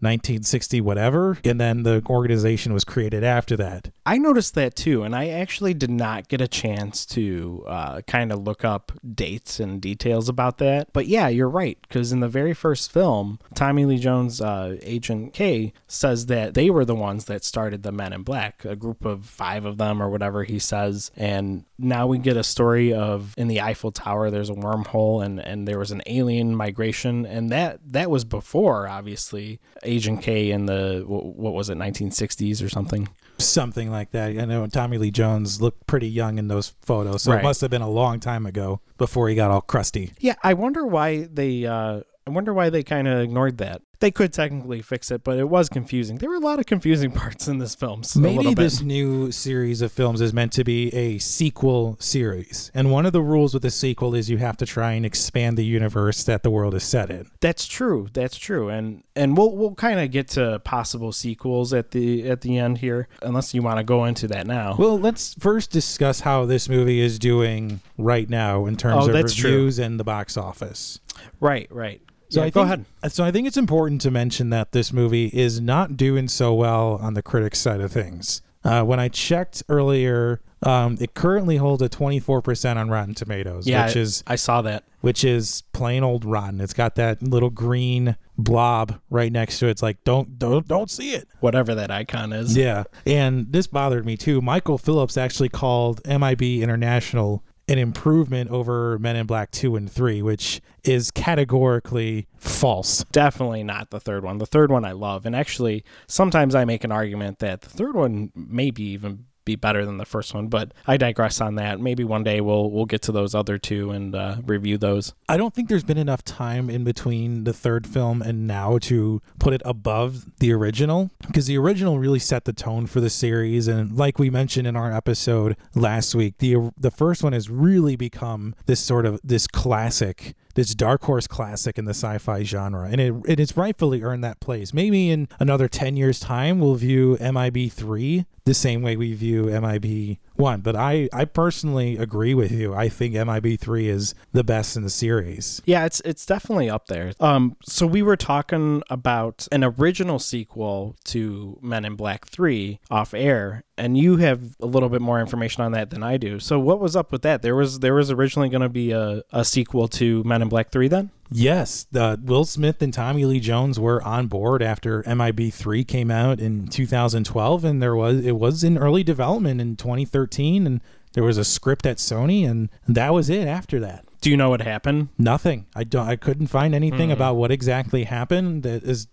1960 0.00 0.80
whatever 0.80 1.38
and 1.44 1.60
then 1.60 1.82
the 1.82 2.02
organization 2.08 2.72
was 2.72 2.84
created 2.84 3.24
after 3.24 3.56
that 3.56 3.90
I 4.06 4.18
noticed 4.18 4.54
that 4.54 4.76
too, 4.76 5.02
and 5.02 5.16
I 5.16 5.30
actually 5.30 5.74
did 5.74 5.90
not 5.90 6.28
get 6.28 6.40
a 6.40 6.46
chance 6.46 7.04
to 7.06 7.64
uh, 7.66 8.00
kind 8.02 8.30
of 8.30 8.38
look 8.44 8.64
up 8.64 8.92
dates 9.14 9.58
and 9.58 9.80
details 9.80 10.28
about 10.28 10.58
that. 10.58 10.92
But 10.92 11.08
yeah, 11.08 11.26
you're 11.26 11.48
right, 11.48 11.76
because 11.82 12.12
in 12.12 12.20
the 12.20 12.28
very 12.28 12.54
first 12.54 12.92
film, 12.92 13.40
Tommy 13.56 13.84
Lee 13.84 13.98
Jones, 13.98 14.40
uh, 14.40 14.76
Agent 14.82 15.32
K, 15.32 15.72
says 15.88 16.26
that 16.26 16.54
they 16.54 16.70
were 16.70 16.84
the 16.84 16.94
ones 16.94 17.24
that 17.24 17.42
started 17.42 17.82
the 17.82 17.90
Men 17.90 18.12
in 18.12 18.22
Black, 18.22 18.64
a 18.64 18.76
group 18.76 19.04
of 19.04 19.26
five 19.26 19.64
of 19.64 19.76
them 19.76 20.00
or 20.00 20.08
whatever 20.08 20.44
he 20.44 20.60
says. 20.60 21.10
And 21.16 21.64
now 21.76 22.06
we 22.06 22.18
get 22.18 22.36
a 22.36 22.44
story 22.44 22.94
of 22.94 23.34
in 23.36 23.48
the 23.48 23.60
Eiffel 23.60 23.90
Tower, 23.90 24.30
there's 24.30 24.50
a 24.50 24.54
wormhole 24.54 25.24
and, 25.24 25.40
and 25.40 25.66
there 25.66 25.80
was 25.80 25.90
an 25.90 26.02
alien 26.06 26.54
migration, 26.54 27.26
and 27.26 27.50
that 27.50 27.80
that 27.88 28.08
was 28.08 28.24
before 28.24 28.86
obviously 28.86 29.58
Agent 29.86 30.22
K 30.22 30.50
in 30.50 30.66
the 30.66 31.02
what 31.06 31.54
was 31.54 31.70
it, 31.70 31.78
1960s 31.78 32.62
or 32.64 32.68
something. 32.68 33.08
something 33.38 33.90
like 33.90 34.10
that 34.12 34.30
i 34.38 34.44
know 34.46 34.66
tommy 34.66 34.96
lee 34.96 35.10
jones 35.10 35.60
looked 35.60 35.86
pretty 35.86 36.08
young 36.08 36.38
in 36.38 36.48
those 36.48 36.74
photos 36.80 37.22
so 37.22 37.32
Right. 37.32 37.40
it 37.40 37.42
must 37.44 37.60
have 37.60 37.70
been 37.70 37.82
a 37.82 37.90
long 37.90 38.18
time 38.18 38.46
ago 38.46 38.80
before 38.96 39.28
he 39.28 39.34
got 39.34 39.50
all 39.50 39.60
crusty 39.60 40.12
Yeah, 40.18 40.34
I 40.42 40.54
wonder 40.54 40.86
why 40.86 41.28
they. 41.30 41.66
Uh, 41.66 42.00
I 42.26 42.30
wonder 42.30 42.52
why 42.54 42.70
they 42.70 42.82
kind 42.82 43.06
of 43.06 43.20
ignored 43.20 43.58
that. 43.58 43.82
They 44.00 44.10
could 44.10 44.32
technically 44.32 44.82
fix 44.82 45.10
it, 45.10 45.24
but 45.24 45.38
it 45.38 45.48
was 45.48 45.68
confusing. 45.68 46.18
There 46.18 46.28
were 46.28 46.36
a 46.36 46.40
lot 46.40 46.58
of 46.58 46.66
confusing 46.66 47.10
parts 47.12 47.48
in 47.48 47.58
this 47.58 47.74
film. 47.74 48.02
So 48.02 48.20
Maybe 48.20 48.52
this 48.54 48.82
new 48.82 49.32
series 49.32 49.80
of 49.82 49.90
films 49.90 50.20
is 50.20 50.32
meant 50.32 50.52
to 50.52 50.64
be 50.64 50.94
a 50.94 51.18
sequel 51.18 51.96
series. 51.98 52.70
And 52.74 52.90
one 52.90 53.06
of 53.06 53.12
the 53.12 53.22
rules 53.22 53.54
with 53.54 53.64
a 53.64 53.70
sequel 53.70 54.14
is 54.14 54.28
you 54.28 54.36
have 54.38 54.56
to 54.58 54.66
try 54.66 54.92
and 54.92 55.06
expand 55.06 55.56
the 55.56 55.64
universe 55.64 56.24
that 56.24 56.42
the 56.42 56.50
world 56.50 56.74
is 56.74 56.84
set 56.84 57.10
in. 57.10 57.30
That's 57.40 57.66
true. 57.66 58.08
That's 58.12 58.36
true. 58.36 58.68
And 58.68 59.02
and 59.14 59.36
we'll 59.36 59.56
we'll 59.56 59.74
kind 59.74 59.98
of 59.98 60.10
get 60.10 60.28
to 60.30 60.58
possible 60.60 61.10
sequels 61.12 61.72
at 61.72 61.92
the 61.92 62.28
at 62.28 62.42
the 62.42 62.58
end 62.58 62.78
here, 62.78 63.08
unless 63.22 63.54
you 63.54 63.62
want 63.62 63.78
to 63.78 63.84
go 63.84 64.04
into 64.04 64.28
that 64.28 64.46
now. 64.46 64.76
Well, 64.78 64.98
let's 64.98 65.34
first 65.38 65.70
discuss 65.70 66.20
how 66.20 66.44
this 66.44 66.68
movie 66.68 67.00
is 67.00 67.18
doing 67.18 67.80
right 67.96 68.28
now 68.28 68.66
in 68.66 68.76
terms 68.76 69.04
Oh, 69.04 69.06
of 69.08 69.12
that's 69.14 69.34
true. 69.34 69.50
reviews 69.50 69.78
and 69.78 69.98
the 69.98 70.04
box 70.04 70.36
office. 70.36 71.00
right. 71.40 71.66
Right. 71.70 72.02
So 72.28 72.40
yeah, 72.40 72.46
I 72.46 72.50
go 72.50 72.66
think, 72.66 72.86
ahead. 73.02 73.12
So 73.12 73.24
I 73.24 73.30
think 73.30 73.46
it's 73.46 73.56
important 73.56 74.00
to 74.02 74.10
mention 74.10 74.50
that 74.50 74.72
this 74.72 74.92
movie 74.92 75.26
is 75.32 75.60
not 75.60 75.96
doing 75.96 76.28
so 76.28 76.52
well 76.54 76.98
on 77.00 77.14
the 77.14 77.22
critics 77.22 77.58
side 77.58 77.80
of 77.80 77.92
things. 77.92 78.42
Uh, 78.64 78.82
when 78.82 78.98
I 78.98 79.06
checked 79.08 79.62
earlier, 79.68 80.40
um, 80.64 80.96
it 81.00 81.14
currently 81.14 81.56
holds 81.58 81.82
a 81.82 81.88
24% 81.88 82.76
on 82.76 82.88
Rotten 82.90 83.14
Tomatoes, 83.14 83.66
Yeah, 83.68 83.86
which 83.86 83.94
is 83.94 84.24
I 84.26 84.34
saw 84.34 84.60
that. 84.62 84.82
which 85.02 85.22
is 85.22 85.62
plain 85.72 86.02
old 86.02 86.24
rotten. 86.24 86.60
It's 86.60 86.72
got 86.72 86.96
that 86.96 87.22
little 87.22 87.50
green 87.50 88.16
blob 88.36 88.98
right 89.08 89.30
next 89.30 89.60
to 89.60 89.68
it. 89.68 89.70
It's 89.70 89.82
like 89.82 90.02
don't 90.02 90.36
don't 90.38 90.66
don't 90.66 90.90
see 90.90 91.12
it. 91.12 91.28
Whatever 91.38 91.76
that 91.76 91.92
icon 91.92 92.32
is. 92.32 92.56
Yeah. 92.56 92.84
And 93.06 93.52
this 93.52 93.68
bothered 93.68 94.04
me 94.04 94.16
too. 94.16 94.40
Michael 94.40 94.78
Phillips 94.78 95.16
actually 95.16 95.48
called 95.50 96.00
MIB 96.04 96.42
International 96.60 97.44
an 97.68 97.78
improvement 97.78 98.50
over 98.50 98.98
Men 98.98 99.16
in 99.16 99.26
Black 99.26 99.50
2 99.50 99.76
and 99.76 99.90
3, 99.90 100.22
which 100.22 100.60
is 100.84 101.10
categorically 101.10 102.28
false. 102.36 103.04
Definitely 103.10 103.64
not 103.64 103.90
the 103.90 104.00
third 104.00 104.24
one. 104.24 104.38
The 104.38 104.46
third 104.46 104.70
one 104.70 104.84
I 104.84 104.92
love, 104.92 105.26
and 105.26 105.34
actually, 105.34 105.84
sometimes 106.06 106.54
I 106.54 106.64
make 106.64 106.84
an 106.84 106.92
argument 106.92 107.40
that 107.40 107.62
the 107.62 107.70
third 107.70 107.94
one 107.94 108.30
maybe 108.34 108.84
even 108.84 109.26
be 109.46 109.56
better 109.56 109.86
than 109.86 109.96
the 109.96 110.04
first 110.04 110.34
one. 110.34 110.48
But 110.48 110.74
I 110.86 110.98
digress 110.98 111.40
on 111.40 111.54
that. 111.54 111.80
Maybe 111.80 112.04
one 112.04 112.22
day 112.22 112.42
we'll 112.42 112.70
we'll 112.70 112.84
get 112.84 113.00
to 113.02 113.12
those 113.12 113.34
other 113.34 113.56
two 113.56 113.90
and 113.92 114.14
uh, 114.14 114.36
review 114.44 114.76
those. 114.76 115.14
I 115.26 115.38
don't 115.38 115.54
think 115.54 115.70
there's 115.70 115.84
been 115.84 115.96
enough 115.96 116.22
time 116.22 116.68
in 116.68 116.84
between 116.84 117.44
the 117.44 117.54
third 117.54 117.86
film 117.86 118.20
and 118.20 118.46
now 118.46 118.76
to 118.78 119.22
put 119.38 119.54
it 119.54 119.62
above 119.64 120.26
the 120.40 120.52
original 120.52 121.10
because 121.26 121.46
the 121.46 121.56
original 121.56 121.98
really 121.98 122.18
set 122.18 122.44
the 122.44 122.52
tone 122.52 122.86
for 122.86 123.00
the 123.00 123.08
series 123.08 123.68
and 123.68 123.96
like 123.96 124.18
we 124.18 124.28
mentioned 124.28 124.66
in 124.66 124.76
our 124.76 124.92
episode 124.92 125.56
last 125.74 126.14
week 126.14 126.38
the 126.38 126.72
the 126.76 126.90
first 126.90 127.22
one 127.22 127.32
has 127.32 127.48
really 127.48 127.94
become 127.94 128.54
this 128.66 128.80
sort 128.80 129.06
of 129.06 129.20
this 129.22 129.46
classic 129.46 130.34
this 130.56 130.74
dark 130.74 131.04
horse 131.04 131.26
classic 131.26 131.78
in 131.78 131.84
the 131.84 131.94
sci-fi 131.94 132.42
genre 132.42 132.88
and 132.90 133.00
it, 133.00 133.14
it 133.26 133.38
has 133.38 133.56
rightfully 133.56 134.02
earned 134.02 134.24
that 134.24 134.40
place. 134.40 134.74
Maybe 134.74 135.10
in 135.10 135.28
another 135.38 135.68
10 135.68 135.96
years 135.96 136.18
time 136.18 136.58
we'll 136.58 136.74
view 136.74 137.16
mib 137.20 137.70
3 137.70 138.26
the 138.44 138.54
same 138.54 138.82
way 138.82 138.96
we 138.96 139.14
view 139.14 139.44
mib 139.44 140.18
1 140.38 140.60
but 140.60 140.76
i 140.76 141.08
i 141.12 141.24
personally 141.24 141.96
agree 141.96 142.34
with 142.34 142.52
you 142.52 142.74
i 142.74 142.88
think 142.88 143.14
mib 143.14 143.58
3 143.58 143.88
is 143.88 144.14
the 144.32 144.44
best 144.44 144.76
in 144.76 144.82
the 144.82 144.90
series 144.90 145.62
Yeah, 145.64 145.84
it's 145.84 146.00
it's 146.04 146.26
definitely 146.26 146.70
up 146.70 146.86
there. 146.86 147.12
Um, 147.20 147.56
so 147.64 147.86
we 147.86 148.02
were 148.02 148.16
talking 148.16 148.82
about 148.90 149.48
an 149.52 149.64
original 149.64 150.18
sequel 150.18 150.96
to 151.04 151.58
Men 151.62 151.84
in 151.84 151.96
Black 151.96 152.26
Three 152.26 152.80
off 152.90 153.14
air, 153.14 153.64
and 153.76 153.96
you 153.96 154.16
have 154.18 154.56
a 154.60 154.66
little 154.66 154.88
bit 154.88 155.00
more 155.00 155.20
information 155.20 155.62
on 155.62 155.72
that 155.72 155.90
than 155.90 156.02
I 156.02 156.16
do. 156.16 156.38
So 156.38 156.58
what 156.58 156.80
was 156.80 156.96
up 156.96 157.12
with 157.12 157.22
that? 157.22 157.42
There 157.42 157.56
was 157.56 157.80
there 157.80 157.94
was 157.94 158.10
originally 158.10 158.48
going 158.48 158.62
to 158.62 158.68
be 158.68 158.92
a, 158.92 159.22
a 159.32 159.44
sequel 159.44 159.88
to 159.88 160.22
Men 160.24 160.42
in 160.42 160.48
Black 160.48 160.70
Three 160.70 160.88
then. 160.88 161.10
Yes, 161.30 161.86
Will 161.92 162.44
Smith 162.44 162.80
and 162.82 162.92
Tommy 162.94 163.24
Lee 163.24 163.40
Jones 163.40 163.78
were 163.80 164.02
on 164.02 164.26
board 164.26 164.62
after 164.62 165.02
MIB 165.06 165.52
three 165.52 165.84
came 165.84 166.10
out 166.10 166.40
in 166.40 166.68
2012, 166.68 167.64
and 167.64 167.82
there 167.82 167.96
was 167.96 168.24
it 168.24 168.36
was 168.36 168.62
in 168.64 168.78
early 168.78 169.02
development 169.02 169.60
in 169.60 169.76
2013, 169.76 170.66
and 170.66 170.80
there 171.14 171.24
was 171.24 171.38
a 171.38 171.44
script 171.44 171.86
at 171.86 171.96
Sony, 171.98 172.48
and 172.48 172.68
that 172.86 173.12
was 173.12 173.28
it. 173.30 173.48
After 173.48 173.80
that, 173.80 174.04
Do 174.20 174.30
you 174.30 174.36
know 174.36 174.50
what 174.50 174.60
happened? 174.62 175.08
nothing. 175.18 175.66
I 175.74 175.84
don't. 175.84 176.06
I 176.08 176.16
couldn't 176.16 176.46
find 176.48 176.74
anything 176.74 177.08
Hmm. 177.08 177.14
about 177.14 177.36
what 177.36 177.50
exactly 177.50 178.04
happened. 178.04 178.62
That 178.62 178.82
is, 178.84 179.08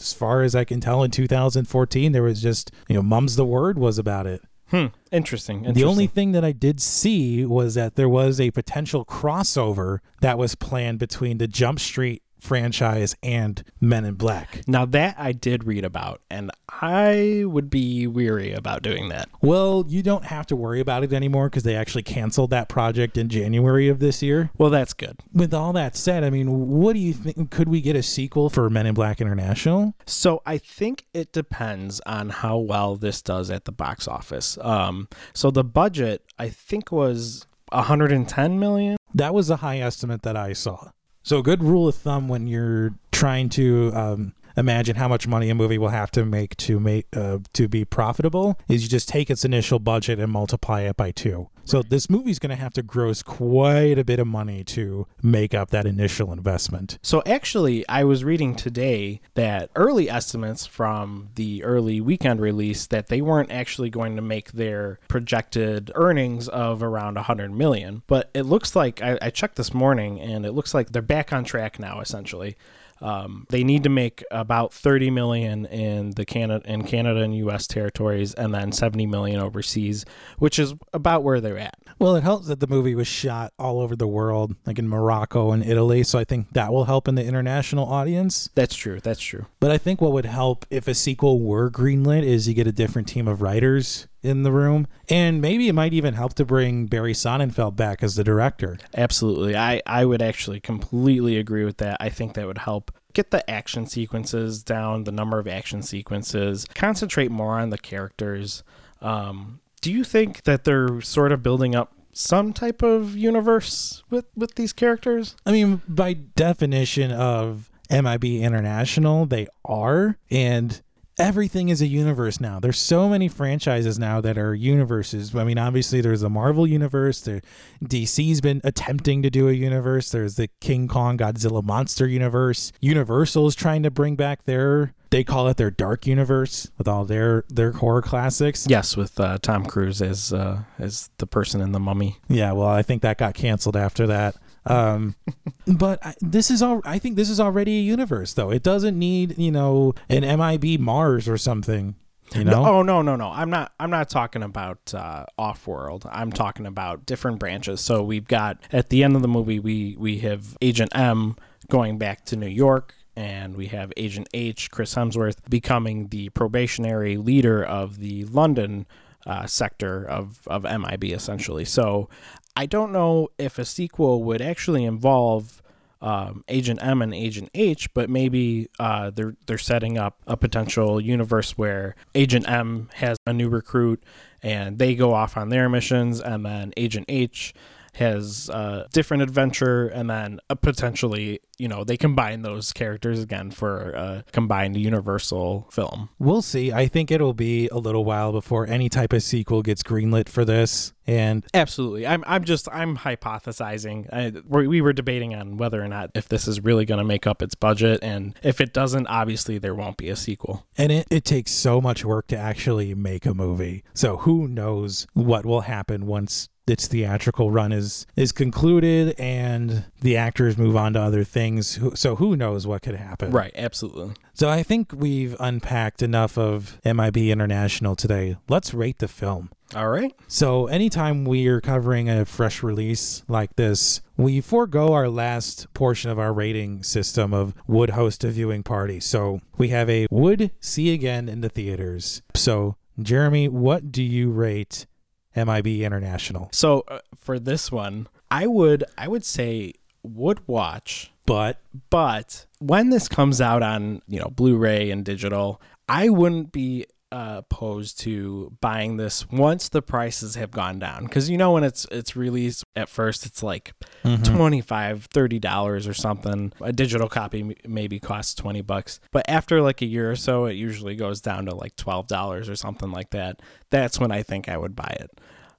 as 0.00 0.12
far 0.12 0.42
as 0.42 0.54
I 0.56 0.64
can 0.64 0.80
tell, 0.80 1.02
in 1.02 1.10
2014, 1.10 2.12
there 2.12 2.22
was 2.22 2.42
just 2.42 2.70
you 2.88 2.96
know, 2.96 3.02
"Mum's 3.02 3.36
the 3.36 3.44
word" 3.46 3.78
was 3.78 3.98
about 3.98 4.26
it. 4.26 4.42
Hmm. 4.72 4.86
Interesting. 5.12 5.58
Interesting. 5.58 5.74
The 5.74 5.84
only 5.84 6.06
thing 6.06 6.32
that 6.32 6.44
I 6.44 6.52
did 6.52 6.80
see 6.80 7.44
was 7.44 7.74
that 7.74 7.94
there 7.94 8.08
was 8.08 8.40
a 8.40 8.50
potential 8.52 9.04
crossover 9.04 9.98
that 10.22 10.38
was 10.38 10.54
planned 10.54 10.98
between 10.98 11.36
the 11.36 11.46
Jump 11.46 11.78
Street 11.78 12.22
franchise 12.42 13.14
and 13.22 13.62
Men 13.80 14.04
in 14.04 14.14
Black. 14.14 14.62
now 14.66 14.84
that 14.86 15.14
I 15.18 15.32
did 15.32 15.64
read 15.64 15.84
about, 15.84 16.20
and 16.28 16.50
I 16.68 17.44
would 17.46 17.70
be 17.70 18.06
weary 18.06 18.52
about 18.52 18.82
doing 18.82 19.08
that. 19.10 19.28
Well, 19.40 19.84
you 19.88 20.02
don't 20.02 20.24
have 20.24 20.46
to 20.48 20.56
worry 20.56 20.80
about 20.80 21.04
it 21.04 21.12
anymore 21.12 21.48
because 21.48 21.62
they 21.62 21.76
actually 21.76 22.02
canceled 22.02 22.50
that 22.50 22.68
project 22.68 23.16
in 23.16 23.28
January 23.28 23.88
of 23.88 24.00
this 24.00 24.22
year. 24.22 24.50
Well, 24.58 24.70
that's 24.70 24.92
good. 24.92 25.20
With 25.32 25.54
all 25.54 25.72
that 25.74 25.96
said, 25.96 26.24
I 26.24 26.30
mean, 26.30 26.68
what 26.68 26.94
do 26.94 26.98
you 26.98 27.12
think? 27.12 27.50
Could 27.50 27.68
we 27.68 27.80
get 27.80 27.94
a 27.94 28.02
sequel 28.02 28.50
for 28.50 28.68
Men 28.68 28.86
in 28.86 28.94
Black 28.94 29.20
International? 29.20 29.94
So 30.06 30.42
I 30.44 30.58
think 30.58 31.06
it 31.14 31.32
depends 31.32 32.00
on 32.06 32.30
how 32.30 32.58
well 32.58 32.96
this 32.96 33.22
does 33.22 33.50
at 33.50 33.64
the 33.64 33.72
box 33.72 34.08
office. 34.08 34.58
Um, 34.60 35.08
so 35.32 35.50
the 35.50 35.64
budget 35.64 36.24
I 36.38 36.48
think 36.48 36.90
was 36.90 37.46
110 37.70 38.58
million. 38.58 38.96
That 39.14 39.34
was 39.34 39.50
a 39.50 39.56
high 39.56 39.78
estimate 39.78 40.22
that 40.22 40.36
I 40.36 40.52
saw. 40.52 40.90
So, 41.22 41.38
a 41.38 41.42
good 41.42 41.62
rule 41.62 41.88
of 41.88 41.94
thumb 41.94 42.28
when 42.28 42.46
you're 42.46 42.94
trying 43.12 43.48
to 43.50 43.92
um, 43.94 44.34
imagine 44.56 44.96
how 44.96 45.08
much 45.08 45.26
money 45.26 45.50
a 45.50 45.54
movie 45.54 45.78
will 45.78 45.88
have 45.88 46.10
to 46.12 46.24
make 46.24 46.56
to 46.58 46.78
make 46.80 47.06
uh, 47.16 47.38
to 47.52 47.68
be 47.68 47.84
profitable 47.84 48.58
is 48.68 48.82
you 48.82 48.88
just 48.88 49.08
take 49.08 49.30
its 49.30 49.44
initial 49.44 49.78
budget 49.78 50.18
and 50.18 50.32
multiply 50.32 50.82
it 50.82 50.96
by 50.96 51.10
two. 51.10 51.48
So, 51.64 51.82
this 51.82 52.10
movie's 52.10 52.40
going 52.40 52.50
to 52.50 52.56
have 52.56 52.72
to 52.74 52.82
gross 52.82 53.22
quite 53.22 53.96
a 53.98 54.04
bit 54.04 54.18
of 54.18 54.26
money 54.26 54.64
to 54.64 55.06
make 55.22 55.54
up 55.54 55.70
that 55.70 55.86
initial 55.86 56.32
investment. 56.32 56.98
So 57.02 57.22
actually, 57.24 57.86
I 57.88 58.04
was 58.04 58.24
reading 58.24 58.54
today 58.56 59.20
that 59.34 59.70
early 59.76 60.10
estimates 60.10 60.66
from 60.66 61.28
the 61.36 61.62
early 61.62 62.00
weekend 62.00 62.40
release 62.40 62.86
that 62.88 63.08
they 63.08 63.20
weren't 63.20 63.52
actually 63.52 63.90
going 63.90 64.16
to 64.16 64.22
make 64.22 64.52
their 64.52 64.98
projected 65.08 65.90
earnings 65.94 66.48
of 66.48 66.82
around 66.82 67.14
100 67.14 67.52
million. 67.52 68.02
But 68.06 68.30
it 68.34 68.42
looks 68.42 68.74
like 68.74 69.00
I, 69.02 69.18
I 69.22 69.30
checked 69.30 69.56
this 69.56 69.72
morning, 69.72 70.20
and 70.20 70.44
it 70.44 70.52
looks 70.52 70.74
like 70.74 70.90
they're 70.90 71.02
back 71.02 71.32
on 71.32 71.44
track 71.44 71.78
now. 71.78 72.00
Essentially, 72.00 72.56
um, 73.02 73.46
they 73.50 73.64
need 73.64 73.82
to 73.82 73.88
make 73.88 74.24
about 74.30 74.72
30 74.72 75.10
million 75.10 75.66
in 75.66 76.10
the 76.10 76.24
Canada 76.24 76.70
in 76.70 76.84
Canada 76.84 77.20
and 77.20 77.36
U.S. 77.36 77.66
territories, 77.66 78.34
and 78.34 78.54
then 78.54 78.72
70 78.72 79.06
million 79.06 79.40
overseas, 79.40 80.04
which 80.38 80.58
is 80.58 80.74
about 80.92 81.22
where 81.22 81.40
they're 81.40 81.58
at. 81.58 81.76
Well, 81.98 82.16
it 82.16 82.22
helps 82.22 82.46
that 82.48 82.60
the 82.60 82.66
movie 82.66 82.94
was 82.94 83.06
shot 83.06 83.52
all 83.58 83.80
over 83.80 83.96
the 83.96 84.06
world, 84.06 84.54
like 84.66 84.78
in 84.78 84.88
Morocco 84.88 85.52
and 85.52 85.64
Italy. 85.64 86.02
So, 86.02 86.18
I 86.18 86.24
think 86.24 86.52
that 86.52 86.72
will 86.72 86.84
help 86.84 87.08
in 87.08 87.14
the 87.14 87.24
international 87.24 87.86
audience. 87.86 88.50
That's 88.54 88.74
true. 88.74 89.00
That's 89.00 89.20
true. 89.20 89.46
But 89.60 89.70
I 89.70 89.78
think 89.78 90.00
what 90.00 90.12
would 90.12 90.26
help 90.26 90.66
if 90.70 90.86
a 90.88 90.94
sequel 90.94 91.40
were 91.40 91.70
greenlit 91.70 92.22
is 92.22 92.48
you 92.48 92.54
get 92.54 92.66
a 92.66 92.72
different 92.72 93.08
team 93.08 93.26
of 93.28 93.42
writers 93.42 94.06
in 94.22 94.42
the 94.42 94.52
room. 94.52 94.86
And 95.08 95.40
maybe 95.40 95.68
it 95.68 95.74
might 95.74 95.92
even 95.92 96.14
help 96.14 96.34
to 96.34 96.44
bring 96.44 96.86
Barry 96.86 97.12
Sonnenfeld 97.12 97.76
back 97.76 98.02
as 98.02 98.14
the 98.14 98.24
director. 98.24 98.78
Absolutely. 98.94 99.56
I, 99.56 99.82
I 99.86 100.04
would 100.04 100.22
actually 100.22 100.60
completely 100.60 101.36
agree 101.36 101.64
with 101.64 101.78
that. 101.78 101.96
I 102.00 102.08
think 102.08 102.34
that 102.34 102.46
would 102.46 102.58
help 102.58 102.92
get 103.12 103.30
the 103.30 103.48
action 103.50 103.86
sequences 103.86 104.62
down, 104.62 105.04
the 105.04 105.12
number 105.12 105.38
of 105.38 105.46
action 105.46 105.82
sequences, 105.82 106.66
concentrate 106.74 107.30
more 107.30 107.58
on 107.58 107.70
the 107.70 107.78
characters. 107.78 108.62
Um, 109.00 109.60
do 109.80 109.92
you 109.92 110.04
think 110.04 110.44
that 110.44 110.64
they're 110.64 111.00
sort 111.00 111.32
of 111.32 111.42
building 111.42 111.74
up 111.74 111.92
some 112.12 112.52
type 112.52 112.82
of 112.82 113.16
universe 113.16 114.02
with, 114.10 114.26
with 114.36 114.54
these 114.54 114.72
characters? 114.72 115.36
I 115.44 115.52
mean, 115.52 115.82
by 115.88 116.12
definition 116.12 117.10
of 117.10 117.70
MIB 117.90 118.24
International, 118.24 119.26
they 119.26 119.48
are. 119.64 120.18
And 120.30 120.80
everything 121.22 121.68
is 121.68 121.80
a 121.80 121.86
universe 121.86 122.40
now. 122.40 122.58
There's 122.58 122.80
so 122.80 123.08
many 123.08 123.28
franchises 123.28 123.96
now 123.96 124.20
that 124.20 124.36
are 124.36 124.54
universes. 124.54 125.34
I 125.34 125.44
mean, 125.44 125.56
obviously 125.56 126.00
there's 126.00 126.22
the 126.22 126.28
Marvel 126.28 126.66
universe. 126.66 127.20
The 127.20 127.40
DC's 127.82 128.40
been 128.40 128.60
attempting 128.64 129.22
to 129.22 129.30
do 129.30 129.48
a 129.48 129.52
universe. 129.52 130.10
There's 130.10 130.34
the 130.34 130.48
King 130.60 130.88
Kong 130.88 131.16
Godzilla 131.16 131.62
monster 131.62 132.08
universe. 132.08 132.72
Universal's 132.80 133.54
trying 133.54 133.84
to 133.84 133.90
bring 133.90 134.16
back 134.16 134.44
their 134.44 134.94
they 135.10 135.22
call 135.22 135.46
it 135.48 135.58
their 135.58 135.70
dark 135.70 136.06
universe 136.06 136.70
with 136.78 136.88
all 136.88 137.04
their 137.04 137.44
their 137.48 137.72
horror 137.72 138.02
classics. 138.02 138.66
Yes, 138.68 138.96
with 138.96 139.20
uh, 139.20 139.38
Tom 139.42 139.64
Cruise 139.64 140.02
as 140.02 140.32
uh, 140.32 140.62
as 140.78 141.10
the 141.18 141.26
person 141.26 141.60
in 141.60 141.72
the 141.72 141.80
mummy. 141.80 142.16
Yeah, 142.28 142.52
well, 142.52 142.68
I 142.68 142.82
think 142.82 143.02
that 143.02 143.18
got 143.18 143.34
canceled 143.34 143.76
after 143.76 144.06
that. 144.08 144.36
Um, 144.66 145.14
but 145.66 146.04
I, 146.04 146.14
this 146.20 146.50
is 146.50 146.62
all. 146.62 146.80
I 146.84 146.98
think 146.98 147.16
this 147.16 147.30
is 147.30 147.40
already 147.40 147.78
a 147.78 147.82
universe, 147.82 148.34
though. 148.34 148.50
It 148.50 148.62
doesn't 148.62 148.98
need, 148.98 149.38
you 149.38 149.50
know, 149.50 149.94
an 150.08 150.22
MIB 150.22 150.80
Mars 150.80 151.28
or 151.28 151.36
something. 151.36 151.96
You 152.34 152.44
know, 152.44 152.62
No, 152.62 152.70
oh 152.70 152.82
no, 152.82 153.02
no, 153.02 153.16
no. 153.16 153.28
I'm 153.28 153.50
not. 153.50 153.72
I'm 153.78 153.90
not 153.90 154.08
talking 154.08 154.42
about 154.42 154.94
uh, 154.94 155.26
off-world. 155.36 156.08
I'm 156.10 156.32
talking 156.32 156.66
about 156.66 157.04
different 157.04 157.38
branches. 157.38 157.80
So 157.80 158.02
we've 158.02 158.26
got 158.26 158.58
at 158.72 158.88
the 158.88 159.04
end 159.04 159.16
of 159.16 159.22
the 159.22 159.28
movie, 159.28 159.58
we 159.58 159.96
we 159.98 160.18
have 160.18 160.56
Agent 160.62 160.92
M 160.94 161.36
going 161.68 161.98
back 161.98 162.24
to 162.26 162.36
New 162.36 162.48
York, 162.48 162.94
and 163.16 163.56
we 163.56 163.66
have 163.68 163.92
Agent 163.96 164.28
H, 164.32 164.70
Chris 164.70 164.94
Hemsworth, 164.94 165.38
becoming 165.50 166.08
the 166.08 166.30
probationary 166.30 167.16
leader 167.16 167.62
of 167.62 167.98
the 167.98 168.24
London 168.24 168.86
uh, 169.26 169.46
sector 169.46 170.04
of 170.04 170.40
of 170.46 170.62
MIB, 170.62 171.04
essentially. 171.04 171.64
So 171.64 172.08
I 172.56 172.66
don't 172.66 172.92
know 172.92 173.28
if 173.38 173.58
a 173.58 173.64
sequel 173.64 174.22
would 174.24 174.42
actually 174.42 174.84
involve 174.84 175.62
um, 176.02 176.44
Agent 176.48 176.82
M 176.82 177.00
and 177.00 177.14
Agent 177.14 177.50
H, 177.54 177.92
but 177.94 178.10
maybe 178.10 178.68
uh, 178.80 179.10
they're 179.10 179.36
they're 179.46 179.56
setting 179.56 179.96
up 179.96 180.20
a 180.26 180.36
potential 180.36 181.00
universe 181.00 181.56
where 181.56 181.94
Agent 182.14 182.48
M 182.48 182.90
has 182.94 183.16
a 183.26 183.32
new 183.32 183.48
recruit 183.48 184.02
and 184.42 184.78
they 184.78 184.96
go 184.96 185.14
off 185.14 185.36
on 185.36 185.48
their 185.48 185.68
missions, 185.68 186.20
and 186.20 186.44
then 186.44 186.72
Agent 186.76 187.06
H 187.08 187.54
has 187.94 188.48
a 188.48 188.86
different 188.92 189.22
adventure, 189.22 189.86
and 189.88 190.08
then 190.08 190.40
uh, 190.48 190.54
potentially 190.54 191.40
you 191.58 191.68
know 191.68 191.84
they 191.84 191.96
combine 191.96 192.42
those 192.42 192.72
characters 192.72 193.22
again 193.22 193.50
for 193.50 193.90
a 193.90 194.24
combined 194.32 194.76
Universal 194.76 195.68
film. 195.70 196.08
we'll 196.18 196.42
see. 196.42 196.72
I 196.72 196.86
think 196.88 197.10
it'll 197.10 197.34
be 197.34 197.68
a 197.68 197.78
little 197.78 198.04
while 198.04 198.32
before 198.32 198.66
any 198.66 198.88
type 198.88 199.12
of 199.12 199.22
sequel 199.22 199.62
gets 199.62 199.82
greenlit 199.82 200.28
for 200.28 200.44
this. 200.44 200.92
And 201.06 201.44
Absolutely. 201.52 202.06
I'm 202.06 202.22
I'm 202.26 202.44
just 202.44 202.68
I'm 202.72 202.96
hypothesizing. 202.98 204.12
I, 204.12 204.32
we 204.46 204.68
we 204.68 204.80
were 204.80 204.92
debating 204.92 205.34
on 205.34 205.56
whether 205.56 205.82
or 205.82 205.88
not 205.88 206.10
if 206.14 206.28
this 206.28 206.46
is 206.46 206.60
really 206.62 206.84
going 206.84 206.98
to 206.98 207.04
make 207.04 207.26
up 207.26 207.42
its 207.42 207.54
budget 207.54 208.00
and 208.02 208.38
if 208.42 208.60
it 208.60 208.72
doesn't 208.72 209.06
obviously 209.08 209.58
there 209.58 209.74
won't 209.74 209.96
be 209.96 210.08
a 210.08 210.16
sequel. 210.16 210.66
and 210.78 210.92
it, 210.92 211.06
it 211.10 211.24
takes 211.24 211.50
so 211.50 211.80
much 211.80 212.04
work 212.04 212.28
to 212.28 212.36
actually 212.36 212.94
make 212.94 213.26
a 213.26 213.34
movie. 213.34 213.82
So 213.94 214.18
who 214.18 214.46
knows 214.48 215.06
what 215.12 215.44
will 215.44 215.62
happen 215.62 216.06
once 216.06 216.48
its 216.66 216.86
theatrical 216.86 217.50
run 217.50 217.72
is 217.72 218.06
is 218.16 218.32
concluded 218.32 219.14
and 219.18 219.84
the 220.00 220.16
actors 220.16 220.56
move 220.56 220.76
on 220.76 220.92
to 220.92 221.00
other 221.00 221.24
things. 221.24 221.78
So 221.94 222.16
who 222.16 222.36
knows 222.36 222.66
what 222.66 222.82
could 222.82 222.94
happen? 222.94 223.30
Right, 223.30 223.52
absolutely. 223.54 224.14
So 224.34 224.48
I 224.48 224.62
think 224.62 224.92
we've 224.94 225.36
unpacked 225.40 226.02
enough 226.02 226.38
of 226.38 226.80
MIB 226.84 227.16
International 227.16 227.96
today. 227.96 228.36
Let's 228.48 228.72
rate 228.72 228.98
the 228.98 229.08
film. 229.08 229.50
All 229.74 229.88
right. 229.88 230.14
So 230.28 230.66
anytime 230.66 231.24
we 231.24 231.46
are 231.46 231.60
covering 231.60 232.08
a 232.08 232.24
fresh 232.24 232.62
release 232.62 233.22
like 233.26 233.56
this, 233.56 234.02
we 234.16 234.40
forego 234.40 234.92
our 234.92 235.08
last 235.08 235.72
portion 235.72 236.10
of 236.10 236.18
our 236.18 236.32
rating 236.32 236.82
system 236.82 237.32
of 237.32 237.54
would 237.66 237.90
host 237.90 238.22
a 238.24 238.28
viewing 238.28 238.62
party. 238.62 239.00
So 239.00 239.40
we 239.56 239.68
have 239.68 239.88
a 239.88 240.06
would 240.10 240.50
see 240.60 240.92
again 240.92 241.28
in 241.28 241.40
the 241.40 241.48
theaters. 241.48 242.22
So 242.34 242.76
Jeremy, 243.00 243.48
what 243.48 243.90
do 243.90 244.02
you 244.02 244.30
rate 244.30 244.86
MIB 245.34 245.82
International? 245.82 246.48
So 246.52 246.84
uh, 246.88 247.00
for 247.16 247.38
this 247.38 247.70
one, 247.72 248.08
I 248.30 248.46
would 248.46 248.84
I 248.96 249.08
would 249.08 249.24
say 249.24 249.74
would 250.02 250.46
watch, 250.48 251.12
But 251.26 251.60
but 251.90 252.46
when 252.58 252.90
this 252.90 253.08
comes 253.08 253.40
out 253.40 253.62
on, 253.62 254.02
you 254.08 254.18
know, 254.18 254.28
Blu-ray 254.28 254.90
and 254.90 255.04
digital, 255.04 255.60
I 255.88 256.08
wouldn't 256.08 256.52
be 256.52 256.86
uh, 257.12 257.36
opposed 257.38 258.00
to 258.00 258.56
buying 258.60 258.96
this 258.96 259.28
once 259.30 259.68
the 259.68 259.82
prices 259.82 260.34
have 260.36 260.50
gone 260.50 260.78
down. 260.78 261.04
Because 261.04 261.28
you 261.30 261.36
know 261.36 261.52
when 261.52 261.62
it's 261.62 261.86
it's 261.90 262.16
released 262.16 262.64
at 262.74 262.88
first 262.88 263.26
it's 263.26 263.42
like 263.42 263.72
Mm-hmm. 264.04 264.34
25 264.34 265.04
30 265.04 265.38
dollars 265.38 265.86
or 265.86 265.94
something. 265.94 266.52
A 266.60 266.72
digital 266.72 267.08
copy 267.08 267.40
m- 267.40 267.54
maybe 267.68 268.00
costs 268.00 268.34
20 268.34 268.62
bucks. 268.62 268.98
But 269.12 269.24
after 269.28 269.62
like 269.62 269.80
a 269.82 269.86
year 269.86 270.10
or 270.10 270.16
so 270.16 270.46
it 270.46 270.54
usually 270.54 270.96
goes 270.96 271.20
down 271.20 271.46
to 271.46 271.54
like 271.54 271.76
12 271.76 272.08
dollars 272.08 272.48
or 272.48 272.56
something 272.56 272.90
like 272.90 273.10
that. 273.10 273.40
That's 273.70 274.00
when 274.00 274.10
i 274.10 274.22
think 274.22 274.48
i 274.48 274.56
would 274.56 274.74
buy 274.74 274.96
it 275.00 275.10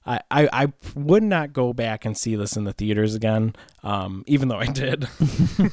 I, 0.06 0.20
I, 0.30 0.72
would 0.94 1.22
not 1.22 1.54
go 1.54 1.72
back 1.72 2.04
and 2.04 2.16
see 2.16 2.36
this 2.36 2.58
in 2.58 2.64
the 2.64 2.74
theaters 2.74 3.14
again, 3.14 3.54
um, 3.82 4.22
even 4.26 4.48
though 4.48 4.58
I 4.58 4.66
did. 4.66 5.08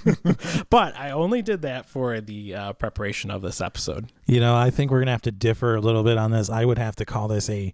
but 0.70 0.96
I 0.96 1.12
only 1.12 1.42
did 1.42 1.64
that 1.64 1.86
for 1.86 2.22
the 2.22 2.56
uh, 2.56 2.74
preparation 2.74 3.30
of 3.30 3.42
this 3.42 3.60
episode. 3.60 4.10
You 4.28 4.40
know, 4.40 4.56
I 4.56 4.70
think 4.70 4.90
we're 4.90 5.00
gonna 5.00 5.12
have 5.12 5.22
to 5.24 5.32
differ 5.32 5.76
a 5.76 5.82
little 5.82 6.04
bit 6.04 6.18
on 6.18 6.32
this. 6.32 6.50
I 6.50 6.64
would 6.64 6.78
have 6.78 6.96
to 6.98 7.06
call 7.06 7.28
this 7.28 7.50
a 7.50 7.74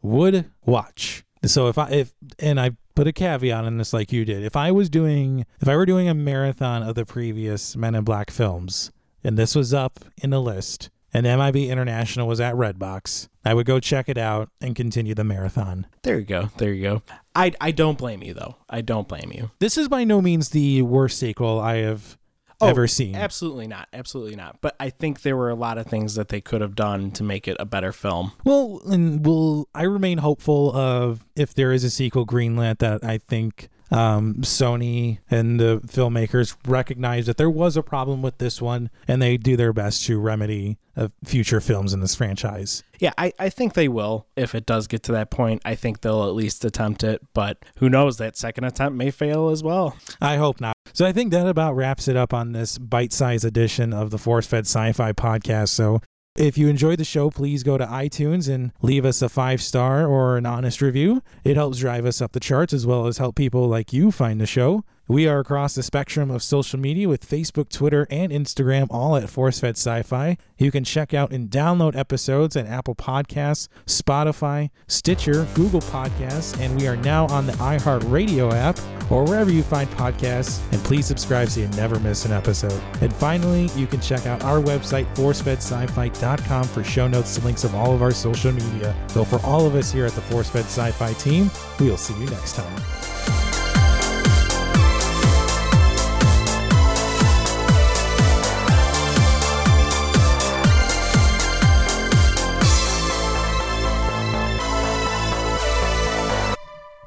would 0.00 0.50
watch. 0.64 1.24
So 1.44 1.68
if 1.68 1.76
I 1.76 1.90
if 1.90 2.14
and 2.38 2.58
I 2.58 2.72
put 2.94 3.06
a 3.06 3.12
caveat 3.12 3.64
on 3.64 3.76
this 3.76 3.92
like 3.92 4.10
you 4.10 4.24
did. 4.24 4.42
If 4.42 4.56
I 4.56 4.72
was 4.72 4.90
doing 4.90 5.46
if 5.60 5.68
I 5.68 5.76
were 5.76 5.86
doing 5.86 6.08
a 6.08 6.14
marathon 6.14 6.82
of 6.82 6.94
the 6.94 7.04
previous 7.04 7.76
Men 7.76 7.94
in 7.94 8.04
Black 8.04 8.30
films 8.30 8.90
and 9.22 9.36
this 9.36 9.54
was 9.54 9.74
up 9.74 10.00
in 10.22 10.30
the 10.30 10.40
list 10.40 10.90
and 11.12 11.24
MIB 11.24 11.56
International 11.70 12.26
was 12.26 12.40
at 12.40 12.54
Redbox, 12.54 13.28
I 13.44 13.54
would 13.54 13.66
go 13.66 13.80
check 13.80 14.08
it 14.08 14.18
out 14.18 14.50
and 14.60 14.76
continue 14.76 15.14
the 15.14 15.24
marathon. 15.24 15.86
There 16.02 16.18
you 16.18 16.24
go. 16.24 16.50
There 16.58 16.72
you 16.72 16.82
go. 16.82 17.02
I, 17.34 17.52
I 17.60 17.70
don't 17.70 17.96
blame 17.96 18.22
you 18.22 18.34
though. 18.34 18.56
I 18.68 18.80
don't 18.80 19.08
blame 19.08 19.32
you. 19.32 19.50
This 19.58 19.78
is 19.78 19.88
by 19.88 20.04
no 20.04 20.20
means 20.20 20.50
the 20.50 20.82
worst 20.82 21.18
sequel 21.18 21.58
I 21.58 21.76
have 21.76 22.18
oh, 22.60 22.68
ever 22.68 22.86
seen. 22.86 23.14
Absolutely 23.14 23.66
not. 23.66 23.88
Absolutely 23.92 24.36
not. 24.36 24.60
But 24.60 24.76
I 24.78 24.90
think 24.90 25.22
there 25.22 25.36
were 25.36 25.50
a 25.50 25.54
lot 25.54 25.78
of 25.78 25.86
things 25.86 26.14
that 26.16 26.28
they 26.28 26.40
could 26.40 26.60
have 26.60 26.74
done 26.74 27.10
to 27.12 27.22
make 27.22 27.48
it 27.48 27.56
a 27.58 27.64
better 27.64 27.92
film. 27.92 28.32
Well, 28.44 28.80
and 28.86 29.24
will 29.24 29.68
I 29.74 29.84
remain 29.84 30.18
hopeful 30.18 30.74
of 30.76 31.26
if 31.36 31.54
there 31.54 31.72
is 31.72 31.84
a 31.84 31.90
sequel 31.90 32.26
greenlit 32.26 32.78
that 32.78 33.04
I 33.04 33.18
think 33.18 33.68
um, 33.90 34.34
Sony 34.36 35.18
and 35.30 35.58
the 35.58 35.80
filmmakers 35.86 36.56
recognize 36.66 37.26
that 37.26 37.36
there 37.36 37.50
was 37.50 37.76
a 37.76 37.82
problem 37.82 38.22
with 38.22 38.38
this 38.38 38.60
one 38.60 38.90
and 39.06 39.20
they 39.22 39.36
do 39.36 39.56
their 39.56 39.72
best 39.72 40.04
to 40.06 40.18
remedy 40.18 40.78
uh, 40.96 41.08
future 41.24 41.60
films 41.60 41.92
in 41.92 42.00
this 42.00 42.14
franchise. 42.14 42.82
Yeah, 42.98 43.12
I, 43.16 43.32
I 43.38 43.48
think 43.48 43.74
they 43.74 43.88
will. 43.88 44.26
If 44.36 44.54
it 44.54 44.66
does 44.66 44.86
get 44.86 45.02
to 45.04 45.12
that 45.12 45.30
point, 45.30 45.62
I 45.64 45.74
think 45.74 46.00
they'll 46.00 46.24
at 46.24 46.34
least 46.34 46.64
attempt 46.64 47.04
it. 47.04 47.22
But 47.34 47.58
who 47.78 47.88
knows? 47.88 48.18
That 48.18 48.36
second 48.36 48.64
attempt 48.64 48.96
may 48.96 49.10
fail 49.10 49.48
as 49.50 49.62
well. 49.62 49.96
I 50.20 50.36
hope 50.36 50.60
not. 50.60 50.74
So 50.92 51.06
I 51.06 51.12
think 51.12 51.30
that 51.30 51.46
about 51.46 51.76
wraps 51.76 52.08
it 52.08 52.16
up 52.16 52.34
on 52.34 52.52
this 52.52 52.76
bite 52.78 53.12
sized 53.12 53.44
edition 53.44 53.92
of 53.92 54.10
the 54.10 54.18
Force 54.18 54.46
Fed 54.46 54.66
Sci 54.66 54.92
Fi 54.92 55.12
podcast. 55.12 55.68
So 55.68 56.00
if 56.38 56.56
you 56.56 56.68
enjoyed 56.68 56.98
the 56.98 57.04
show, 57.04 57.30
please 57.30 57.62
go 57.62 57.76
to 57.76 57.84
iTunes 57.84 58.52
and 58.52 58.72
leave 58.80 59.04
us 59.04 59.20
a 59.22 59.28
five 59.28 59.60
star 59.60 60.06
or 60.06 60.36
an 60.36 60.46
honest 60.46 60.80
review. 60.80 61.22
It 61.44 61.56
helps 61.56 61.78
drive 61.78 62.06
us 62.06 62.22
up 62.22 62.32
the 62.32 62.40
charts 62.40 62.72
as 62.72 62.86
well 62.86 63.06
as 63.06 63.18
help 63.18 63.34
people 63.34 63.66
like 63.66 63.92
you 63.92 64.12
find 64.12 64.40
the 64.40 64.46
show. 64.46 64.84
We 65.10 65.26
are 65.26 65.38
across 65.38 65.74
the 65.74 65.82
spectrum 65.82 66.30
of 66.30 66.42
social 66.42 66.78
media 66.78 67.08
with 67.08 67.26
Facebook, 67.26 67.70
Twitter, 67.70 68.06
and 68.10 68.30
Instagram, 68.30 68.88
all 68.90 69.16
at 69.16 69.24
ForceFed 69.24 69.70
Sci-Fi. 69.70 70.36
You 70.58 70.70
can 70.70 70.84
check 70.84 71.14
out 71.14 71.32
and 71.32 71.48
download 71.48 71.96
episodes 71.96 72.56
at 72.56 72.66
Apple 72.66 72.94
Podcasts, 72.94 73.68
Spotify, 73.86 74.68
Stitcher, 74.86 75.46
Google 75.54 75.80
Podcasts, 75.80 76.60
and 76.60 76.78
we 76.78 76.86
are 76.86 76.96
now 76.96 77.26
on 77.28 77.46
the 77.46 77.54
iHeartRadio 77.54 78.52
app 78.52 78.78
or 79.10 79.24
wherever 79.24 79.50
you 79.50 79.62
find 79.62 79.88
podcasts. 79.92 80.60
And 80.72 80.84
please 80.84 81.06
subscribe 81.06 81.48
so 81.48 81.60
you 81.60 81.68
never 81.68 81.98
miss 82.00 82.26
an 82.26 82.32
episode. 82.32 82.78
And 83.00 83.10
finally, 83.10 83.70
you 83.74 83.86
can 83.86 84.02
check 84.02 84.26
out 84.26 84.44
our 84.44 84.60
website, 84.60 85.06
ForceFedSciFi.com, 85.14 86.64
for 86.64 86.84
show 86.84 87.08
notes 87.08 87.34
and 87.36 87.46
links 87.46 87.64
of 87.64 87.74
all 87.74 87.94
of 87.94 88.02
our 88.02 88.12
social 88.12 88.52
media. 88.52 88.94
So 89.08 89.24
for 89.24 89.40
all 89.40 89.64
of 89.64 89.74
us 89.74 89.90
here 89.90 90.04
at 90.04 90.12
the 90.12 90.20
ForceFed 90.20 90.64
Sci-Fi 90.64 91.14
team, 91.14 91.50
we'll 91.80 91.96
see 91.96 92.12
you 92.20 92.26
next 92.26 92.56
time. 92.56 93.37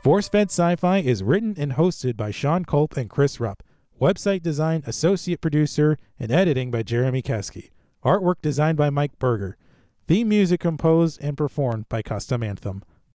Force 0.02 0.28
Fed 0.28 0.50
Sci 0.50 0.78
Fi 0.78 0.98
is 0.98 1.22
written 1.22 1.54
and 1.60 1.74
hosted 1.74 2.18
by 2.18 2.32
Sean 2.32 2.66
Culp 2.66 2.98
and 2.98 3.08
Chris 3.08 3.40
Rupp. 3.40 3.62
Website 4.02 4.42
design, 4.42 4.82
associate 4.88 5.42
producer, 5.42 5.96
and 6.20 6.32
editing 6.32 6.72
by 6.72 6.82
Jeremy 6.82 7.22
Keski. 7.22 7.70
Artwork 8.04 8.38
designed 8.42 8.80
by 8.80 8.90
Mike 8.90 9.20
Berger. 9.20 9.58
Theme 10.08 10.30
music 10.30 10.60
composed 10.60 11.22
and 11.22 11.38
performed 11.38 11.88
by 11.88 12.02
Custom 12.02 12.42
Anthem. 12.42 12.82